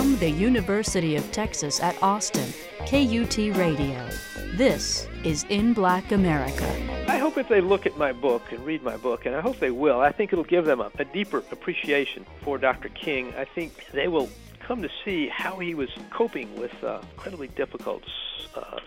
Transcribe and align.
From 0.00 0.16
the 0.16 0.30
University 0.30 1.14
of 1.16 1.30
Texas 1.30 1.78
at 1.78 1.94
Austin, 2.02 2.54
KUT 2.86 3.36
Radio. 3.54 4.08
This 4.54 5.06
is 5.24 5.44
In 5.50 5.74
Black 5.74 6.12
America. 6.12 6.64
I 7.06 7.18
hope 7.18 7.36
if 7.36 7.50
they 7.50 7.60
look 7.60 7.84
at 7.84 7.98
my 7.98 8.10
book 8.10 8.50
and 8.50 8.64
read 8.64 8.82
my 8.82 8.96
book, 8.96 9.26
and 9.26 9.36
I 9.36 9.42
hope 9.42 9.58
they 9.58 9.70
will, 9.70 10.00
I 10.00 10.10
think 10.10 10.32
it'll 10.32 10.42
give 10.42 10.64
them 10.64 10.80
a, 10.80 10.90
a 10.98 11.04
deeper 11.04 11.44
appreciation 11.52 12.24
for 12.40 12.56
Dr. 12.56 12.88
King. 12.88 13.34
I 13.36 13.44
think 13.44 13.88
they 13.92 14.08
will 14.08 14.30
come 14.58 14.80
to 14.80 14.88
see 15.04 15.28
how 15.28 15.58
he 15.58 15.74
was 15.74 15.90
coping 16.08 16.58
with 16.58 16.72
uh, 16.82 17.02
incredibly 17.12 17.48
difficult 17.48 18.02
uh, 18.54 18.78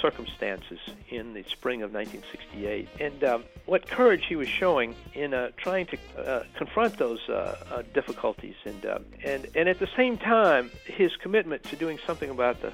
circumstances 0.00 0.78
in 1.10 1.34
the 1.34 1.44
spring 1.44 1.82
of 1.82 1.92
1968, 1.92 2.88
and 3.00 3.24
um, 3.24 3.44
what 3.66 3.86
courage 3.86 4.24
he 4.26 4.36
was 4.36 4.48
showing 4.48 4.94
in 5.14 5.34
uh, 5.34 5.50
trying 5.56 5.86
to 5.86 5.98
uh, 6.18 6.42
confront 6.56 6.96
those 6.96 7.20
uh, 7.28 7.56
uh, 7.70 7.82
difficulties, 7.94 8.54
and 8.64 8.86
um, 8.86 9.04
and 9.24 9.46
and 9.54 9.68
at 9.68 9.78
the 9.78 9.88
same 9.96 10.16
time, 10.16 10.70
his 10.84 11.14
commitment 11.16 11.62
to 11.64 11.76
doing 11.76 11.98
something 12.06 12.30
about 12.30 12.60
the 12.62 12.72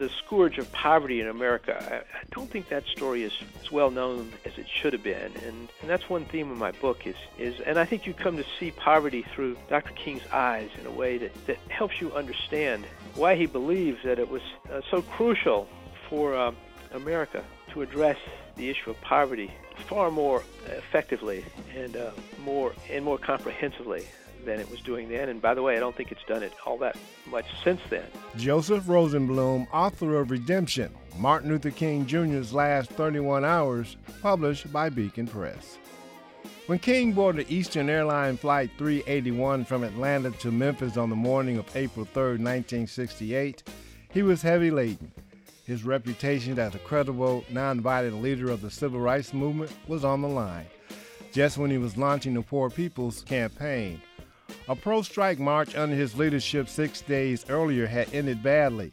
the 0.00 0.08
scourge 0.08 0.56
of 0.56 0.72
poverty 0.72 1.20
in 1.20 1.28
America. 1.28 1.76
I, 1.78 1.96
I 1.96 2.22
don't 2.30 2.50
think 2.50 2.70
that 2.70 2.86
story 2.86 3.22
is 3.22 3.34
as 3.60 3.70
well 3.70 3.90
known 3.90 4.32
as 4.46 4.56
it 4.56 4.66
should 4.66 4.94
have 4.94 5.02
been, 5.02 5.30
and, 5.46 5.68
and 5.82 5.90
that's 5.90 6.08
one 6.08 6.24
theme 6.24 6.50
of 6.50 6.56
my 6.56 6.72
book 6.72 7.06
is 7.06 7.16
is, 7.38 7.60
and 7.60 7.78
I 7.78 7.84
think 7.84 8.06
you 8.06 8.14
come 8.14 8.38
to 8.38 8.44
see 8.58 8.70
poverty 8.70 9.26
through 9.34 9.58
Dr. 9.68 9.92
King's 9.92 10.26
eyes 10.32 10.70
in 10.80 10.86
a 10.86 10.90
way 10.90 11.18
that 11.18 11.46
that 11.46 11.58
helps 11.68 12.00
you 12.00 12.12
understand 12.14 12.86
why 13.14 13.36
he 13.36 13.44
believes 13.44 13.98
that 14.04 14.18
it 14.18 14.30
was 14.30 14.42
uh, 14.72 14.80
so 14.90 15.02
crucial 15.02 15.68
for 16.08 16.34
uh, 16.34 16.52
America 16.92 17.44
to 17.72 17.82
address 17.82 18.16
the 18.56 18.70
issue 18.70 18.90
of 18.90 19.00
poverty 19.02 19.52
far 19.86 20.10
more 20.10 20.42
effectively 20.66 21.44
and 21.76 21.96
uh, 21.96 22.10
more 22.42 22.72
and 22.90 23.04
more 23.04 23.18
comprehensively 23.18 24.06
than 24.44 24.60
it 24.60 24.70
was 24.70 24.80
doing 24.80 25.08
then. 25.08 25.28
And 25.28 25.40
by 25.40 25.54
the 25.54 25.62
way, 25.62 25.76
I 25.76 25.80
don't 25.80 25.96
think 25.96 26.12
it's 26.12 26.24
done 26.26 26.42
it 26.42 26.52
all 26.66 26.78
that 26.78 26.96
much 27.26 27.46
since 27.62 27.80
then. 27.90 28.06
Joseph 28.36 28.84
Rosenbloom, 28.84 29.68
author 29.72 30.18
of 30.18 30.30
Redemption, 30.30 30.92
Martin 31.18 31.50
Luther 31.50 31.70
King 31.70 32.06
Jr.'s 32.06 32.52
Last 32.52 32.90
31 32.90 33.44
Hours, 33.44 33.96
published 34.22 34.72
by 34.72 34.88
Beacon 34.88 35.26
Press. 35.26 35.78
When 36.66 36.78
King 36.78 37.12
boarded 37.12 37.50
Eastern 37.50 37.90
Airline 37.90 38.36
Flight 38.36 38.70
381 38.78 39.64
from 39.64 39.82
Atlanta 39.82 40.30
to 40.30 40.52
Memphis 40.52 40.96
on 40.96 41.10
the 41.10 41.16
morning 41.16 41.58
of 41.58 41.66
April 41.74 42.04
3, 42.04 42.22
1968, 42.38 43.64
he 44.12 44.22
was 44.22 44.40
heavy 44.40 44.70
laden. 44.70 45.10
His 45.66 45.84
reputation 45.84 46.58
as 46.58 46.74
a 46.74 46.78
credible, 46.78 47.44
nonviolent 47.50 48.22
leader 48.22 48.50
of 48.50 48.60
the 48.60 48.70
civil 48.70 49.00
rights 49.00 49.34
movement 49.34 49.72
was 49.88 50.04
on 50.04 50.22
the 50.22 50.28
line, 50.28 50.66
just 51.32 51.58
when 51.58 51.70
he 51.70 51.78
was 51.78 51.96
launching 51.96 52.34
the 52.34 52.42
Poor 52.42 52.70
People's 52.70 53.22
Campaign. 53.22 54.00
A 54.68 54.76
pro 54.76 55.02
strike 55.02 55.38
march 55.38 55.74
under 55.74 55.96
his 55.96 56.16
leadership 56.16 56.68
six 56.68 57.00
days 57.00 57.44
earlier 57.48 57.86
had 57.86 58.12
ended 58.14 58.42
badly. 58.42 58.92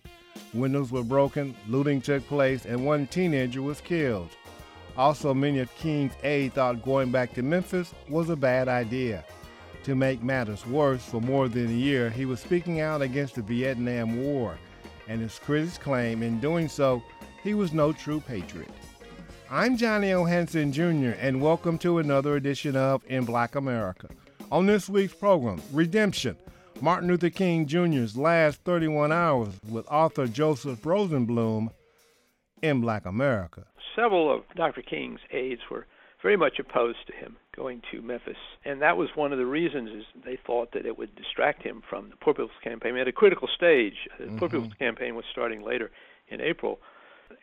Windows 0.54 0.92
were 0.92 1.04
broken, 1.04 1.56
looting 1.68 2.02
took 2.02 2.26
place, 2.28 2.66
and 2.66 2.86
one 2.86 3.08
teenager 3.08 3.62
was 3.62 3.82
killed. 3.82 4.30
Also, 4.98 5.34
many 5.34 5.60
of 5.60 5.76
King's 5.76 6.14
aides 6.24 6.56
thought 6.56 6.84
going 6.84 7.12
back 7.12 7.34
to 7.34 7.44
Memphis 7.44 7.94
was 8.10 8.30
a 8.30 8.36
bad 8.36 8.68
idea. 8.68 9.24
To 9.84 9.96
make 9.96 10.24
matters 10.24 10.66
worse, 10.66 11.04
for 11.04 11.22
more 11.22 11.48
than 11.48 11.68
a 11.68 11.72
year, 11.72 12.10
he 12.10 12.26
was 12.26 12.40
speaking 12.40 12.82
out 12.82 13.02
against 13.02 13.36
the 13.36 13.42
Vietnam 13.42 14.24
War, 14.24 14.58
and 15.08 15.22
his 15.22 15.38
critics 15.38 15.78
claim 15.78 16.24
in 16.24 16.40
doing 16.40 16.68
so, 16.68 17.04
he 17.44 17.54
was 17.54 17.72
no 17.72 17.94
true 17.94 18.20
patriot. 18.20 18.72
I'm 19.50 19.78
Johnny 19.78 20.12
O. 20.12 20.26
Hanson 20.26 20.74
Jr., 20.74 21.16
and 21.20 21.42
welcome 21.42 21.78
to 21.78 22.00
another 22.00 22.36
edition 22.36 22.76
of 22.76 23.04
In 23.08 23.24
Black 23.24 23.56
America. 23.56 24.10
On 24.50 24.66
this 24.66 24.88
week's 24.88 25.14
program, 25.14 25.62
Redemption, 25.74 26.38
Martin 26.80 27.10
Luther 27.10 27.30
King 27.30 27.66
Jr.'s 27.66 28.16
last 28.16 28.62
31 28.64 29.12
hours 29.12 29.54
with 29.70 29.86
author 29.92 30.26
Joseph 30.26 30.82
Rosenbloom 30.84 31.70
in 32.62 32.80
Black 32.80 33.06
America. 33.06 33.66
Several 33.94 34.34
of 34.34 34.44
Dr. 34.56 34.82
King's 34.82 35.20
aides 35.32 35.60
were 35.70 35.86
very 36.22 36.38
much 36.38 36.60
opposed 36.60 37.06
to 37.08 37.14
him 37.14 37.36
going 37.58 37.82
to 37.92 38.02
Memphis, 38.02 38.38
and 38.64 38.82
that 38.82 38.96
was 38.96 39.10
one 39.16 39.34
of 39.34 39.38
the 39.38 39.46
reasons 39.46 39.90
is 39.90 40.06
they 40.24 40.38
thought 40.48 40.72
that 40.72 40.86
it 40.86 40.98
would 40.98 41.14
distract 41.16 41.62
him 41.64 41.84
from 41.90 42.10
the 42.10 42.16
Poor 42.16 42.34
People's 42.34 42.52
Campaign 42.64 42.96
at 42.96 43.08
a 43.08 43.12
critical 43.12 43.50
stage. 43.54 43.96
The 44.18 44.26
mm-hmm. 44.26 44.38
Poor 44.38 44.48
People's 44.48 44.74
Campaign 44.80 45.16
was 45.16 45.26
starting 45.30 45.62
later 45.62 45.92
in 46.30 46.40
April. 46.40 46.80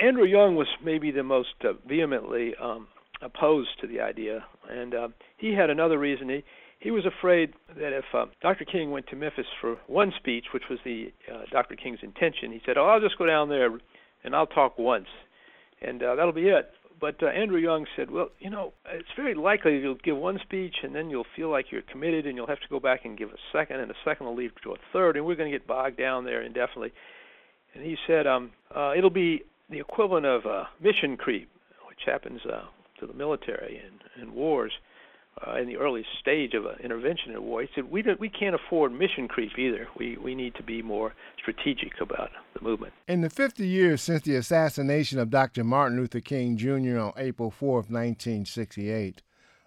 Andrew 0.01 0.25
Young 0.25 0.57
was 0.57 0.69
maybe 0.83 1.11
the 1.11 1.23
most 1.23 1.55
uh, 1.65 1.75
vehemently 1.87 2.55
um, 2.57 2.89
opposed 3.21 3.79
to 3.83 3.87
the 3.87 4.01
idea, 4.01 4.45
and 4.71 4.95
uh, 4.95 5.09
he 5.37 5.53
had 5.53 5.69
another 5.69 5.99
reason. 5.99 6.31
He 6.31 6.45
he 6.85 6.91
was 6.91 7.07
afraid 7.07 7.55
that 7.79 7.97
if 7.97 8.05
uh, 8.13 8.27
Dr. 8.43 8.67
King 8.67 8.91
went 8.91 9.07
to 9.07 9.17
Memphis 9.17 9.47
for 9.59 9.79
one 9.87 10.13
speech, 10.19 10.45
which 10.53 10.65
was 10.69 10.79
the 10.85 11.11
uh, 11.33 11.45
Dr. 11.51 11.77
King's 11.77 12.01
intention, 12.03 12.53
he 12.53 12.61
said, 12.67 12.77
"Oh, 12.77 12.85
I'll 12.85 13.01
just 13.01 13.17
go 13.17 13.25
down 13.25 13.49
there 13.49 13.71
and 14.23 14.37
I'll 14.37 14.47
talk 14.47 14.79
once, 14.79 15.07
and 15.81 16.03
uh, 16.03 16.15
that'll 16.15 16.35
be 16.35 16.49
it." 16.49 16.71
But 17.01 17.23
uh, 17.23 17.29
Andrew 17.29 17.59
Young 17.59 17.87
said, 17.97 18.11
"Well, 18.11 18.29
you 18.39 18.51
know, 18.51 18.75
it's 18.93 19.09
very 19.17 19.35
likely 19.35 19.79
you'll 19.79 19.95
give 19.95 20.19
one 20.19 20.39
speech 20.43 20.77
and 20.83 20.95
then 20.95 21.09
you'll 21.09 21.27
feel 21.35 21.49
like 21.49 21.73
you're 21.73 21.83
committed, 21.91 22.27
and 22.27 22.37
you'll 22.37 22.47
have 22.47 22.61
to 22.61 22.69
go 22.69 22.79
back 22.79 23.07
and 23.07 23.17
give 23.17 23.31
a 23.31 23.41
second, 23.51 23.81
and 23.81 23.91
a 23.91 23.97
second 24.05 24.27
will 24.27 24.37
lead 24.37 24.53
to 24.63 24.73
a 24.73 24.77
third, 24.93 25.17
and 25.17 25.25
we're 25.25 25.37
going 25.37 25.51
to 25.51 25.59
get 25.59 25.67
bogged 25.67 25.97
down 25.97 26.27
there 26.27 26.43
indefinitely." 26.43 26.93
And 27.75 27.83
he 27.83 27.97
said, 28.07 28.27
um, 28.27 28.51
uh, 28.77 28.93
"It'll 28.95 29.09
be 29.09 29.43
the 29.71 29.81
equivalent 29.81 30.27
of 30.27 30.45
uh, 30.45 30.65
mission 30.83 31.17
creep, 31.17 31.49
which 31.89 32.01
happens 32.05 32.43
uh, 32.45 32.65
to 33.01 33.07
the 33.07 33.15
military 33.15 33.79
and, 33.79 34.01
and 34.21 34.35
wars." 34.35 34.73
Uh, 35.45 35.57
in 35.57 35.67
the 35.67 35.77
early 35.77 36.05
stage 36.21 36.55
of 36.55 36.65
an 36.65 36.77
intervention 36.83 37.33
in 37.33 37.43
war. 37.43 37.61
He 37.61 37.69
said, 37.75 37.91
"We 37.91 38.05
we 38.21 38.29
can't 38.29 38.55
afford 38.55 38.93
mission 38.93 39.27
creep 39.27 39.59
either. 39.59 39.89
We 39.99 40.17
we 40.17 40.33
need 40.33 40.55
to 40.55 40.63
be 40.63 40.81
more 40.81 41.13
strategic 41.37 42.01
about 42.01 42.31
the 42.55 42.61
movement." 42.61 42.93
In 43.09 43.21
the 43.21 43.29
50 43.29 43.67
years 43.67 44.01
since 44.01 44.23
the 44.23 44.37
assassination 44.37 45.19
of 45.19 45.31
Dr. 45.31 45.65
Martin 45.65 45.99
Luther 45.99 46.21
King 46.21 46.57
Jr. 46.57 46.99
on 46.99 47.13
April 47.17 47.51
4, 47.51 47.79
1968, 47.89 49.23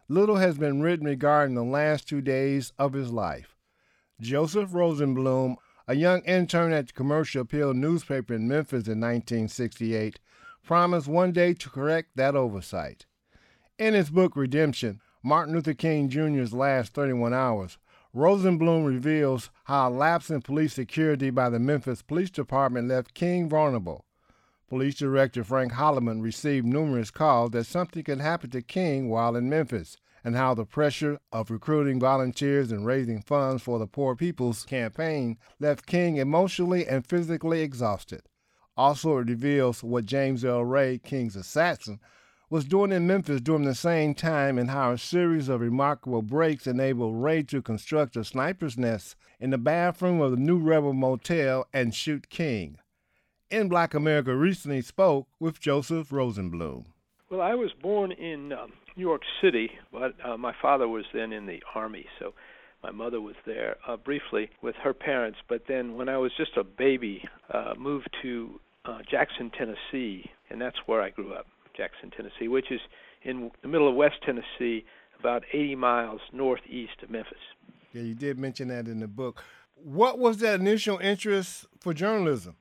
little 0.07 0.37
has 0.37 0.57
been 0.57 0.81
written 0.81 1.05
regarding 1.05 1.55
the 1.55 1.63
last 1.65 2.07
two 2.07 2.21
days 2.21 2.71
of 2.79 2.93
his 2.93 3.11
life. 3.11 3.57
Joseph 4.21 4.71
Rosenbloom, 4.71 5.57
a 5.85 5.95
young 5.95 6.21
intern 6.21 6.71
at 6.71 6.87
the 6.87 6.93
Commercial 6.93 7.41
Appeal 7.41 7.73
newspaper 7.73 8.33
in 8.33 8.47
Memphis 8.47 8.87
in 8.87 9.01
1968, 9.01 10.19
promised 10.63 11.07
one 11.07 11.33
day 11.33 11.53
to 11.53 11.69
correct 11.69 12.11
that 12.15 12.35
oversight. 12.35 13.05
In 13.77 13.93
his 13.93 14.09
book 14.09 14.35
Redemption, 14.35 15.01
Martin 15.27 15.53
Luther 15.53 15.73
King 15.73 16.07
Jr.'s 16.07 16.53
last 16.53 16.93
31 16.93 17.33
hours, 17.33 17.77
Rosenbloom 18.15 18.85
reveals 18.85 19.49
how 19.65 19.89
a 19.89 19.91
lapse 19.91 20.29
in 20.29 20.41
police 20.41 20.71
security 20.71 21.31
by 21.31 21.49
the 21.49 21.59
Memphis 21.59 22.01
Police 22.01 22.29
Department 22.29 22.87
left 22.87 23.13
King 23.13 23.49
vulnerable. 23.49 24.05
Police 24.69 24.95
Director 24.95 25.43
Frank 25.43 25.73
Holloman 25.73 26.21
received 26.21 26.65
numerous 26.65 27.11
calls 27.11 27.51
that 27.51 27.65
something 27.65 28.05
could 28.05 28.21
happen 28.21 28.51
to 28.51 28.61
King 28.61 29.09
while 29.09 29.35
in 29.35 29.49
Memphis, 29.49 29.97
and 30.23 30.37
how 30.37 30.53
the 30.53 30.63
pressure 30.63 31.19
of 31.33 31.51
recruiting 31.51 31.99
volunteers 31.99 32.71
and 32.71 32.85
raising 32.85 33.21
funds 33.21 33.61
for 33.61 33.79
the 33.79 33.85
Poor 33.85 34.15
People's 34.15 34.63
Campaign 34.63 35.37
left 35.59 35.85
King 35.85 36.15
emotionally 36.15 36.87
and 36.87 37.05
physically 37.05 37.63
exhausted. 37.63 38.21
Also, 38.77 39.17
it 39.17 39.27
reveals 39.27 39.83
what 39.83 40.05
James 40.05 40.45
Earl 40.45 40.63
Ray, 40.63 40.99
King's 40.99 41.35
assassin, 41.35 41.99
was 42.49 42.63
doing 42.65 42.93
in 42.93 43.05
Memphis 43.05 43.41
during 43.41 43.65
the 43.65 43.75
same 43.75 44.13
time 44.13 44.57
and 44.57 44.69
how 44.69 44.91
a 44.91 44.97
series 44.97 45.49
of 45.49 45.59
remarkable 45.59 46.21
breaks 46.21 46.65
enabled 46.65 47.21
Ray 47.21 47.43
to 47.43 47.61
construct 47.61 48.15
a 48.15 48.23
sniper's 48.23 48.77
nest 48.77 49.17
in 49.39 49.49
the 49.49 49.57
bathroom 49.57 50.21
of 50.21 50.31
the 50.31 50.37
New 50.37 50.57
Rebel 50.57 50.93
Motel 50.93 51.67
and 51.73 51.93
shoot 51.93 52.29
King. 52.29 52.77
In 53.49 53.67
Black 53.67 53.93
America 53.93 54.33
recently 54.33 54.81
spoke 54.81 55.27
with 55.39 55.59
Joseph 55.59 56.09
Rosenbloom. 56.09 56.85
Well, 57.29 57.41
I 57.41 57.55
was 57.55 57.71
born 57.81 58.13
in 58.13 58.53
um, 58.53 58.71
New 58.95 59.03
York 59.03 59.23
City, 59.41 59.71
but 59.91 60.15
uh, 60.23 60.37
my 60.37 60.53
father 60.61 60.87
was 60.87 61.03
then 61.13 61.33
in 61.33 61.45
the 61.45 61.61
Army, 61.75 62.05
so 62.19 62.33
my 62.81 62.91
mother 62.91 63.19
was 63.19 63.35
there 63.45 63.75
uh, 63.85 63.97
briefly 63.97 64.49
with 64.61 64.75
her 64.75 64.93
parents. 64.93 65.39
But 65.49 65.63
then, 65.67 65.95
when 65.95 66.07
I 66.07 66.17
was 66.17 66.31
just 66.37 66.55
a 66.55 66.63
baby, 66.63 67.23
uh, 67.53 67.73
moved 67.77 68.09
to 68.21 68.59
uh, 68.85 68.99
Jackson, 69.09 69.51
Tennessee, 69.57 70.31
and 70.49 70.61
that's 70.61 70.77
where 70.85 71.01
I 71.01 71.09
grew 71.09 71.33
up. 71.33 71.47
Jackson, 71.77 72.11
Tennessee, 72.11 72.47
which 72.47 72.71
is 72.71 72.81
in 73.23 73.51
the 73.61 73.67
middle 73.67 73.87
of 73.87 73.95
West 73.95 74.15
Tennessee, 74.25 74.85
about 75.19 75.43
80 75.53 75.75
miles 75.75 76.21
northeast 76.33 77.03
of 77.03 77.09
Memphis. 77.09 77.37
Yeah, 77.93 78.01
you 78.01 78.15
did 78.15 78.37
mention 78.37 78.67
that 78.69 78.87
in 78.87 78.99
the 78.99 79.07
book. 79.07 79.43
What 79.75 80.19
was 80.19 80.39
that 80.39 80.59
initial 80.59 80.97
interest 80.97 81.65
for 81.79 81.93
journalism? 81.93 82.55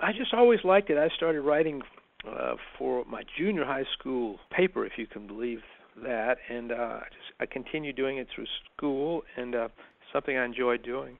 I 0.00 0.12
just 0.12 0.32
always 0.32 0.60
liked 0.64 0.90
it. 0.90 0.98
I 0.98 1.08
started 1.16 1.42
writing 1.42 1.82
uh, 2.26 2.54
for 2.78 3.04
my 3.04 3.24
junior 3.36 3.64
high 3.64 3.86
school 3.98 4.38
paper, 4.50 4.86
if 4.86 4.92
you 4.96 5.06
can 5.06 5.26
believe 5.26 5.60
that, 6.02 6.38
and 6.48 6.70
uh, 6.70 6.74
I 6.74 7.06
just 7.10 7.32
I 7.40 7.46
continued 7.46 7.96
doing 7.96 8.18
it 8.18 8.28
through 8.34 8.46
school, 8.76 9.22
and 9.36 9.54
uh, 9.54 9.68
something 10.12 10.36
I 10.36 10.44
enjoyed 10.44 10.82
doing, 10.82 11.18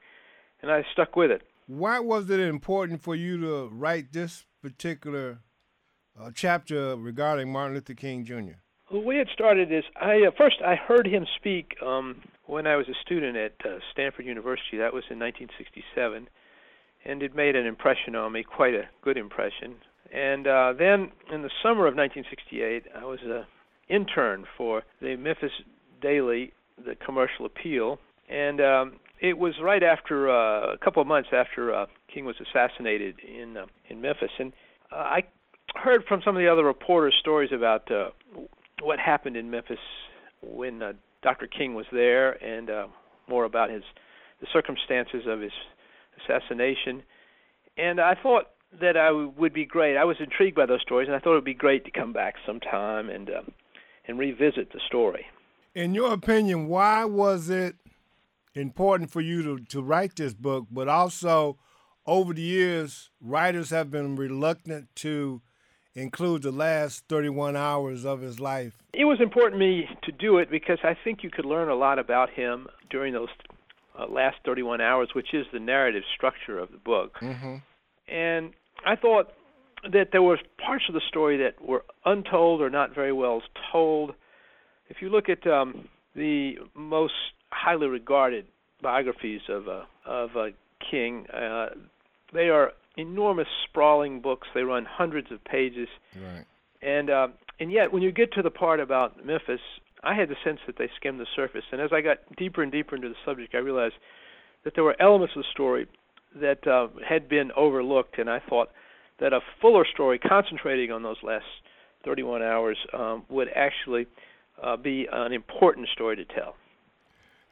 and 0.63 0.71
I 0.71 0.85
stuck 0.93 1.17
with 1.17 1.31
it. 1.31 1.43
Why 1.67 1.99
was 1.99 2.31
it 2.31 2.41
important 2.41 3.03
for 3.03 3.15
you 3.15 3.41
to 3.41 3.69
write 3.73 4.13
this 4.13 4.47
particular 4.63 5.39
a 6.21 6.33
chapter 6.33 6.97
regarding 6.97 7.53
Martin 7.53 7.75
Luther 7.75 7.95
King 7.95 8.25
Jr.? 8.25 8.59
The 8.91 8.99
way 8.99 9.17
it 9.17 9.29
started 9.33 9.71
is 9.71 9.85
I 10.01 10.23
uh, 10.27 10.31
first 10.37 10.57
I 10.65 10.75
heard 10.75 11.07
him 11.07 11.27
speak 11.37 11.77
um, 11.85 12.23
when 12.47 12.67
I 12.67 12.77
was 12.77 12.89
a 12.89 12.95
student 13.05 13.37
at 13.37 13.53
uh, 13.65 13.79
Stanford 13.93 14.25
University. 14.25 14.79
That 14.79 14.95
was 14.95 15.05
in 15.11 15.19
1967, 15.19 16.27
and 17.05 17.23
it 17.23 17.35
made 17.35 17.55
an 17.55 17.67
impression 17.67 18.17
on 18.17 18.33
me, 18.33 18.43
quite 18.43 18.75
a 18.75 18.89
good 19.03 19.19
impression. 19.19 19.77
And 20.11 20.47
uh, 20.47 20.73
then 20.79 21.13
in 21.31 21.43
the 21.43 21.51
summer 21.63 21.87
of 21.87 21.95
1968, 21.95 22.85
I 22.97 23.05
was 23.05 23.19
an 23.25 23.45
intern 23.91 24.47
for 24.57 24.83
the 25.03 25.17
Memphis 25.17 25.53
Daily, 26.01 26.55
the 26.83 26.95
commercial 26.95 27.45
appeal, 27.45 27.99
and 28.31 28.61
um, 28.63 29.01
it 29.21 29.37
was 29.37 29.55
right 29.63 29.83
after 29.83 30.31
uh, 30.31 30.73
a 30.73 30.79
couple 30.79 31.03
of 31.03 31.09
months 31.09 31.29
after 31.33 31.75
uh, 31.75 31.87
King 32.13 32.25
was 32.25 32.37
assassinated 32.41 33.17
in 33.21 33.59
uh, 33.59 33.67
in 33.91 34.01
Memphis, 34.01 34.31
and 34.39 34.53
uh, 34.91 34.97
I 34.97 35.25
heard 35.79 36.05
from 36.07 36.21
some 36.25 36.37
of 36.37 36.41
the 36.41 36.49
other 36.49 36.65
reporters 36.65 37.15
stories 37.21 37.51
about 37.53 37.91
uh, 37.91 38.11
what 38.83 38.99
happened 38.99 39.37
in 39.37 39.51
Memphis 39.51 39.79
when 40.43 40.83
uh, 40.83 40.93
Dr. 41.23 41.47
King 41.47 41.75
was 41.75 41.87
there, 41.93 42.33
and 42.45 42.71
uh, 42.71 42.87
more 43.29 43.45
about 43.45 43.71
his 43.71 43.83
the 44.41 44.47
circumstances 44.53 45.23
of 45.27 45.41
his 45.41 45.53
assassination. 46.23 47.03
And 47.77 48.01
I 48.01 48.15
thought 48.23 48.51
that 48.81 48.97
I 48.97 49.11
would 49.11 49.53
be 49.53 49.65
great. 49.65 49.97
I 49.97 50.05
was 50.05 50.17
intrigued 50.21 50.57
by 50.57 50.67
those 50.67 50.83
stories, 50.83 51.09
and 51.09 51.17
I 51.17 51.19
thought 51.19 51.33
it 51.33 51.37
would 51.37 51.45
be 51.45 51.55
great 51.55 51.85
to 51.87 51.91
come 51.91 52.13
back 52.13 52.35
sometime 52.47 53.11
and 53.11 53.31
uh, 53.31 53.43
and 54.07 54.19
revisit 54.19 54.73
the 54.73 54.81
story. 54.87 55.27
In 55.75 55.95
your 55.95 56.13
opinion, 56.13 56.69
why 56.69 57.05
was 57.05 57.51
it 57.51 57.77
important 58.55 59.11
for 59.11 59.21
you 59.21 59.43
to, 59.43 59.65
to 59.67 59.83
write 59.83 60.17
this 60.17 60.35
book, 60.35 60.67
but 60.71 60.89
also 60.89 61.59
over 62.07 62.33
the 62.33 62.43
years, 62.43 63.11
writers 63.21 63.71
have 63.71 63.91
been 63.91 64.17
reluctant 64.17 64.89
to 64.97 65.43
include 65.99 66.43
the 66.43 66.53
last 66.53 67.05
31 67.09 67.57
hours 67.57 68.05
of 68.05 68.21
his 68.21 68.41
life? 68.41 68.73
It 68.93 69.05
was 69.05 69.21
important 69.21 69.61
to 69.61 69.67
me 69.67 69.89
to 70.05 70.13
do 70.13 70.39
it 70.39 70.51
because 70.51 70.79
I 70.83 70.97
think 71.05 71.23
you 71.23 71.31
could 71.31 71.45
learn 71.45 71.69
a 71.69 71.75
lot 71.75 71.99
about 71.99 72.31
him 72.31 72.69
during 72.91 73.13
those 73.13 73.29
uh, 73.99 74.07
last 74.07 74.37
31 74.45 74.81
hours, 74.81 75.11
which 75.15 75.35
is 75.35 75.47
the 75.53 75.59
narrative 75.59 76.03
structure 76.15 76.59
of 76.59 76.71
the 76.71 76.79
book. 76.79 77.17
Mm-hmm. 77.21 77.57
And 78.09 78.53
I 78.87 78.97
thought 78.97 79.33
that 79.83 80.09
there 80.13 80.23
were 80.23 80.39
parts 80.65 80.85
of 80.89 80.95
the 80.95 81.03
story 81.09 81.37
that 81.39 81.63
were 81.65 81.85
untold 82.05 82.61
or 82.61 82.71
not 82.71 82.95
very 82.95 83.13
well 83.13 83.43
told. 83.73 84.15
If 84.89 85.03
you 85.03 85.11
look 85.11 85.29
at 85.29 85.47
um, 85.47 85.89
the 86.15 86.55
most 86.75 87.15
highly 87.51 87.87
regarded 87.87 88.47
biographies 88.83 89.43
of 89.49 89.69
uh, 89.69 89.83
of 90.07 90.37
uh, 90.37 90.47
King, 90.91 91.27
uh, 91.29 91.71
they 92.33 92.49
are 92.49 92.73
enormous, 92.99 93.49
sprawling 93.65 94.21
books. 94.21 94.49
They 94.55 94.63
run 94.63 94.85
hundreds 94.85 95.31
of 95.31 95.43
pages. 95.45 95.89
Right. 96.15 96.45
And 96.83 97.11
uh, 97.11 97.29
and 97.61 97.73
yet, 97.73 97.93
when 97.93 98.03
you 98.03 98.13
get 98.13 98.33
to 98.35 98.43
the 98.43 98.51
part 98.51 98.81
about 98.81 99.25
Memphis, 99.25 99.61
I 100.03 100.15
had 100.15 100.29
the 100.29 100.37
sense 100.45 100.61
that 100.67 100.77
they 100.79 100.91
skimmed 100.97 101.21
the 101.21 101.27
surface. 101.35 101.65
And 101.73 101.81
as 101.81 101.91
I 101.93 102.01
got 102.01 102.19
deeper 102.37 102.63
and 102.63 102.71
deeper 102.71 102.95
into 102.95 103.09
the 103.09 103.17
subject, 103.25 103.55
I 103.55 103.59
realized 103.59 103.95
that 104.65 104.75
there 104.75 104.85
were 104.85 104.97
elements 105.01 105.35
of 105.37 105.43
the 105.43 105.49
story 105.53 105.87
that 106.37 106.67
uh, 106.67 106.89
had 107.07 107.29
been 107.29 107.51
overlooked, 107.57 108.19
and 108.19 108.29
I 108.29 108.41
thought 108.41 108.71
that 109.19 109.33
a 109.33 109.41
fuller 109.61 109.85
story 109.93 110.19
concentrating 110.19 110.93
on 110.93 111.03
those 111.03 111.17
last 111.23 111.47
31 112.05 112.43
hours 112.43 112.79
um, 112.93 113.25
would 113.29 113.49
actually 113.57 114.07
uh, 114.63 114.77
be 114.77 115.09
an 115.11 115.33
important 115.33 115.89
story 115.89 116.17
to 116.17 116.25
tell. 116.25 116.55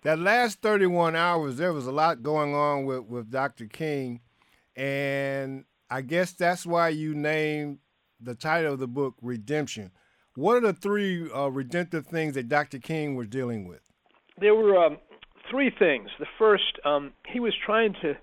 That 0.03 0.19
last 0.19 0.61
31 0.61 1.17
hours, 1.17 1.57
there 1.57 1.73
was 1.73 1.87
a 1.87 1.93
lot 1.93 2.23
going 2.23 2.55
on 2.55 2.85
with, 2.85 3.05
with 3.07 3.31
Dr. 3.31 3.67
King, 3.67 4.21
and 4.77 5.65
I 5.91 6.03
guess 6.03 6.33
that's 6.33 6.67
why 6.67 6.89
you 6.91 7.15
named 7.15 7.79
the 8.21 8.35
title 8.35 8.75
of 8.75 8.79
the 8.79 8.89
book 8.89 9.15
Redemption. 9.23 9.91
What 10.35 10.57
are 10.57 10.61
the 10.61 10.73
three 10.75 11.31
uh, 11.31 11.49
redemptive 11.49 12.07
things 12.07 12.35
that 12.35 12.49
Dr. 12.49 12.79
King 12.79 13.15
was 13.15 13.29
dealing 13.29 13.67
with? 13.67 13.81
There 14.39 14.55
were 14.55 14.77
um, 14.77 14.99
three 15.51 15.71
things. 15.79 16.11
The 16.19 16.27
first, 16.39 16.79
um, 16.85 17.13
he 17.27 17.41
was 17.41 17.55
trying 17.65 17.95
to 18.03 18.15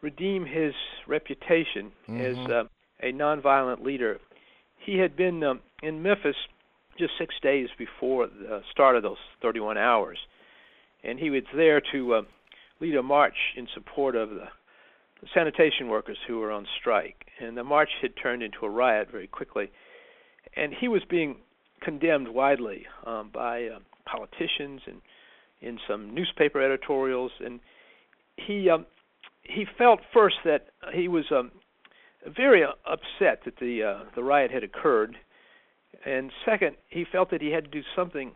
redeem 0.00 0.46
his 0.46 0.72
reputation 1.08 1.90
mm-hmm. 2.08 2.20
as 2.20 2.36
uh, 2.50 2.64
a 3.02 3.12
nonviolent 3.12 3.84
leader. 3.84 4.18
He 4.84 4.98
had 4.98 5.16
been 5.16 5.42
um, 5.42 5.60
in 5.82 6.02
Memphis 6.02 6.36
just 6.98 7.12
six 7.18 7.34
days 7.42 7.68
before 7.76 8.26
the 8.26 8.60
start 8.70 8.96
of 8.96 9.02
those 9.02 9.18
31 9.42 9.78
hours, 9.78 10.18
and 11.02 11.18
he 11.18 11.30
was 11.30 11.42
there 11.54 11.80
to 11.92 12.14
uh, 12.14 12.22
lead 12.80 12.94
a 12.96 13.02
march 13.02 13.36
in 13.56 13.66
support 13.74 14.14
of 14.16 14.30
the 14.30 14.48
sanitation 15.34 15.88
workers 15.88 16.18
who 16.26 16.38
were 16.38 16.50
on 16.50 16.66
strike. 16.80 17.26
And 17.40 17.56
the 17.56 17.64
march 17.64 17.90
had 18.00 18.12
turned 18.20 18.42
into 18.42 18.64
a 18.64 18.70
riot 18.70 19.08
very 19.10 19.26
quickly, 19.26 19.70
and 20.56 20.72
he 20.72 20.88
was 20.88 21.02
being 21.08 21.36
condemned 21.82 22.28
widely 22.28 22.86
um, 23.06 23.30
by 23.32 23.66
uh, 23.66 23.78
politicians 24.04 24.80
and 24.86 25.00
in 25.60 25.78
some 25.88 26.14
newspaper 26.14 26.62
editorials. 26.62 27.32
And 27.44 27.60
he 28.36 28.70
um, 28.70 28.86
he 29.42 29.64
felt 29.76 30.00
first 30.12 30.36
that 30.44 30.66
he 30.92 31.08
was 31.08 31.24
um, 31.30 31.50
very 32.26 32.62
upset 32.64 33.40
that 33.44 33.58
the 33.60 33.82
uh, 33.82 34.04
the 34.14 34.22
riot 34.22 34.50
had 34.50 34.62
occurred, 34.62 35.16
and 36.04 36.30
second, 36.44 36.76
he 36.88 37.04
felt 37.10 37.30
that 37.30 37.40
he 37.40 37.50
had 37.50 37.64
to 37.64 37.70
do 37.70 37.82
something 37.96 38.32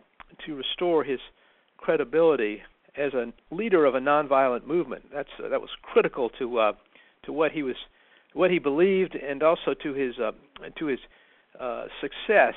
to 0.46 0.55
restore 0.55 1.05
his 1.05 1.20
credibility 1.76 2.62
as 2.97 3.15
a 3.15 3.33
leader 3.50 3.85
of 3.85 3.94
a 3.94 4.00
nonviolent 4.00 4.67
movement. 4.67 5.05
That's 5.12 5.29
uh, 5.43 5.49
that 5.49 5.61
was 5.61 5.71
critical 5.83 6.31
to 6.39 6.59
uh, 6.59 6.73
to 7.25 7.33
what 7.33 7.53
he 7.53 7.62
was 7.62 7.77
what 8.35 8.50
he 8.50 8.59
believed, 8.59 9.15
and 9.15 9.43
also 9.43 9.75
to 9.83 9.93
his 9.93 10.19
uh, 10.19 10.33
to 10.79 10.87
his 10.87 10.99
uh, 11.61 11.85
success 12.00 12.55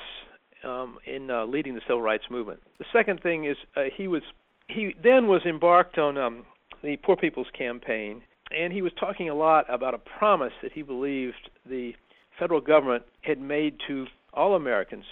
um, 0.64 0.98
in 1.06 1.30
uh, 1.30 1.44
leading 1.44 1.74
the 1.74 1.80
civil 1.86 2.02
rights 2.02 2.24
movement. 2.30 2.60
The 2.78 2.86
second 2.92 3.22
thing 3.22 3.44
is 3.44 3.56
uh, 3.76 3.84
he 3.96 4.08
was 4.08 4.22
he 4.68 4.94
then 5.02 5.26
was 5.26 5.42
embarked 5.46 5.98
on 5.98 6.18
um, 6.18 6.44
the 6.82 6.96
Poor 6.96 7.16
People's 7.16 7.46
Campaign, 7.56 8.22
and 8.50 8.72
he 8.72 8.82
was 8.82 8.92
talking 8.98 9.28
a 9.30 9.34
lot 9.34 9.64
about 9.72 9.94
a 9.94 9.98
promise 9.98 10.52
that 10.62 10.72
he 10.72 10.82
believed 10.82 11.50
the 11.68 11.92
federal 12.38 12.60
government 12.60 13.04
had 13.22 13.40
made 13.40 13.76
to 13.86 14.06
all 14.34 14.54
Americans 14.54 15.04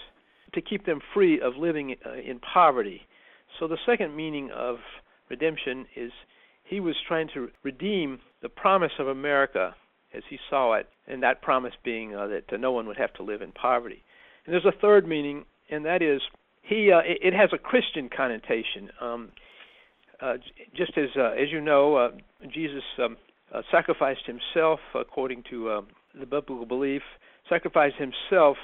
to 0.53 0.61
keep 0.61 0.85
them 0.85 0.99
free 1.13 1.41
of 1.41 1.57
living 1.57 1.95
uh, 2.05 2.13
in 2.13 2.39
poverty. 2.39 3.01
So 3.59 3.67
the 3.67 3.77
second 3.85 4.15
meaning 4.15 4.51
of 4.51 4.77
redemption 5.29 5.85
is 5.95 6.11
he 6.63 6.79
was 6.79 6.95
trying 7.07 7.29
to 7.33 7.49
redeem 7.63 8.19
the 8.41 8.49
promise 8.49 8.91
of 8.99 9.07
America 9.07 9.75
as 10.15 10.23
he 10.29 10.37
saw 10.49 10.73
it, 10.73 10.87
and 11.07 11.21
that 11.23 11.41
promise 11.41 11.73
being 11.83 12.15
uh, 12.15 12.27
that 12.27 12.53
uh, 12.53 12.57
no 12.57 12.71
one 12.71 12.87
would 12.87 12.97
have 12.97 13.13
to 13.13 13.23
live 13.23 13.41
in 13.41 13.51
poverty. 13.51 14.03
And 14.45 14.53
there's 14.53 14.65
a 14.65 14.79
third 14.79 15.07
meaning, 15.07 15.45
and 15.69 15.85
that 15.85 16.01
is 16.01 16.21
he. 16.61 16.91
Uh, 16.91 16.99
it, 16.99 17.19
it 17.21 17.33
has 17.33 17.49
a 17.53 17.57
Christian 17.57 18.09
connotation. 18.15 18.89
Um, 19.01 19.31
uh, 20.21 20.35
just 20.75 20.97
as 20.97 21.09
uh, 21.17 21.31
as 21.31 21.51
you 21.51 21.61
know, 21.61 21.95
uh, 21.95 22.11
Jesus 22.53 22.83
um, 23.03 23.17
sacrificed 23.71 24.25
himself 24.25 24.79
according 24.93 25.43
to 25.49 25.69
uh, 25.69 25.81
the 26.17 26.25
biblical 26.25 26.65
belief, 26.65 27.01
sacrificed 27.49 27.95
himself 27.97 28.57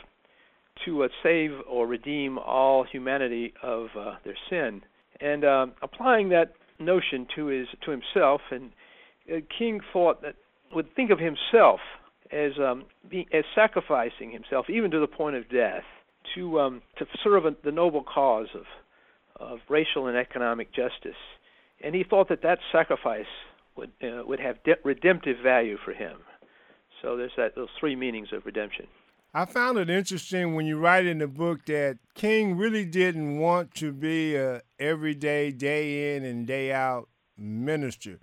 to 0.85 1.07
save 1.21 1.51
or 1.69 1.85
redeem 1.85 2.37
all 2.37 2.85
humanity 2.89 3.53
of 3.61 3.87
their 4.23 4.37
sin, 4.49 4.81
and 5.21 5.45
um, 5.45 5.73
applying 5.81 6.29
that 6.29 6.53
notion 6.79 7.27
to 7.35 7.47
his 7.47 7.67
to 7.85 7.91
himself. 7.91 8.41
And 8.51 8.71
uh, 9.31 9.37
King 9.57 9.79
thought 9.93 10.21
that 10.21 10.35
would 10.73 10.93
think 10.95 11.11
of 11.11 11.19
himself 11.19 11.79
as 12.31 12.51
um, 12.59 12.85
as 13.33 13.43
sacrificing 13.55 14.31
himself, 14.31 14.69
even 14.69 14.91
to 14.91 14.99
the 14.99 15.07
point 15.07 15.35
of 15.35 15.49
death, 15.49 15.83
to 16.35 16.59
um, 16.59 16.81
to 16.97 17.05
serve 17.23 17.45
a, 17.45 17.55
the 17.63 17.71
noble 17.71 18.03
cause 18.03 18.47
of 18.55 18.63
of 19.39 19.59
racial 19.69 20.07
and 20.07 20.17
economic 20.17 20.69
justice. 20.73 21.19
And 21.83 21.95
he 21.95 22.03
thought 22.03 22.29
that 22.29 22.43
that 22.43 22.59
sacrifice 22.71 23.25
would 23.75 23.91
uh, 24.03 24.23
would 24.25 24.39
have 24.39 24.63
de- 24.63 24.75
redemptive 24.83 25.37
value 25.43 25.77
for 25.83 25.93
him. 25.93 26.17
So 27.01 27.17
there's 27.17 27.31
that 27.37 27.55
those 27.55 27.69
three 27.79 27.95
meanings 27.95 28.29
of 28.33 28.45
redemption. 28.45 28.87
I 29.33 29.45
found 29.45 29.77
it 29.77 29.89
interesting 29.89 30.55
when 30.55 30.65
you 30.65 30.77
write 30.77 31.05
in 31.05 31.19
the 31.19 31.27
book 31.27 31.65
that 31.67 31.99
King 32.15 32.57
really 32.57 32.83
didn't 32.83 33.39
want 33.39 33.73
to 33.75 33.93
be 33.93 34.35
a 34.35 34.61
everyday, 34.77 35.51
day 35.51 36.15
in 36.15 36.25
and 36.25 36.45
day 36.45 36.73
out 36.73 37.07
minister. 37.37 38.19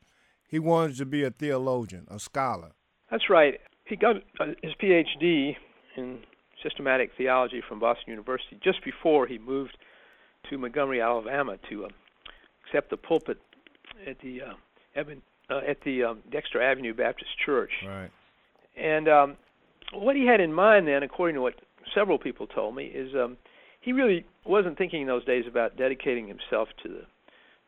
He 0.46 0.58
wanted 0.58 0.96
to 0.98 1.06
be 1.06 1.24
a 1.24 1.30
theologian, 1.30 2.06
a 2.10 2.18
scholar. 2.18 2.72
That's 3.10 3.30
right. 3.30 3.58
He 3.86 3.96
got 3.96 4.16
uh, 4.38 4.48
his 4.62 4.72
PhD 4.82 5.56
in 5.96 6.18
systematic 6.62 7.12
theology 7.16 7.62
from 7.66 7.80
Boston 7.80 8.10
University 8.10 8.58
just 8.62 8.84
before 8.84 9.26
he 9.26 9.38
moved 9.38 9.78
to 10.50 10.58
Montgomery, 10.58 11.00
Alabama, 11.00 11.56
to 11.70 11.86
uh, 11.86 11.88
accept 12.66 12.90
the 12.90 12.98
pulpit 12.98 13.38
at 14.06 14.20
the 14.20 14.42
uh, 14.42 14.52
Evan, 14.94 15.22
uh, 15.48 15.60
at 15.66 15.78
the 15.84 16.04
um, 16.04 16.18
Dexter 16.30 16.60
Avenue 16.60 16.92
Baptist 16.92 17.30
Church. 17.44 17.70
Right. 17.86 18.10
And 18.76 19.08
um, 19.08 19.36
what 19.92 20.16
he 20.16 20.26
had 20.26 20.40
in 20.40 20.52
mind 20.52 20.86
then, 20.86 21.02
according 21.02 21.34
to 21.34 21.40
what 21.40 21.54
several 21.94 22.18
people 22.18 22.46
told 22.46 22.74
me, 22.76 22.84
is 22.84 23.14
um, 23.14 23.36
he 23.80 23.92
really 23.92 24.24
wasn't 24.44 24.76
thinking 24.76 25.02
in 25.02 25.06
those 25.06 25.24
days 25.24 25.44
about 25.48 25.76
dedicating 25.76 26.28
himself 26.28 26.68
to 26.82 26.88
the 26.88 27.02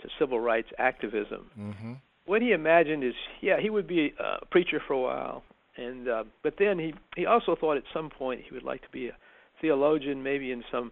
to 0.02 0.08
civil 0.18 0.40
rights 0.40 0.68
activism. 0.78 1.50
Mm-hmm. 1.58 1.92
What 2.24 2.40
he 2.40 2.52
imagined 2.52 3.04
is, 3.04 3.12
yeah, 3.42 3.60
he 3.60 3.68
would 3.68 3.86
be 3.86 4.14
a 4.18 4.46
preacher 4.46 4.80
for 4.86 4.94
a 4.94 5.00
while, 5.00 5.42
and 5.76 6.08
uh, 6.08 6.24
but 6.42 6.54
then 6.58 6.78
he 6.78 6.94
he 7.16 7.26
also 7.26 7.56
thought 7.58 7.76
at 7.76 7.84
some 7.92 8.08
point 8.10 8.42
he 8.46 8.54
would 8.54 8.62
like 8.62 8.82
to 8.82 8.90
be 8.90 9.08
a 9.08 9.16
theologian, 9.60 10.22
maybe 10.22 10.52
in 10.52 10.64
some 10.70 10.90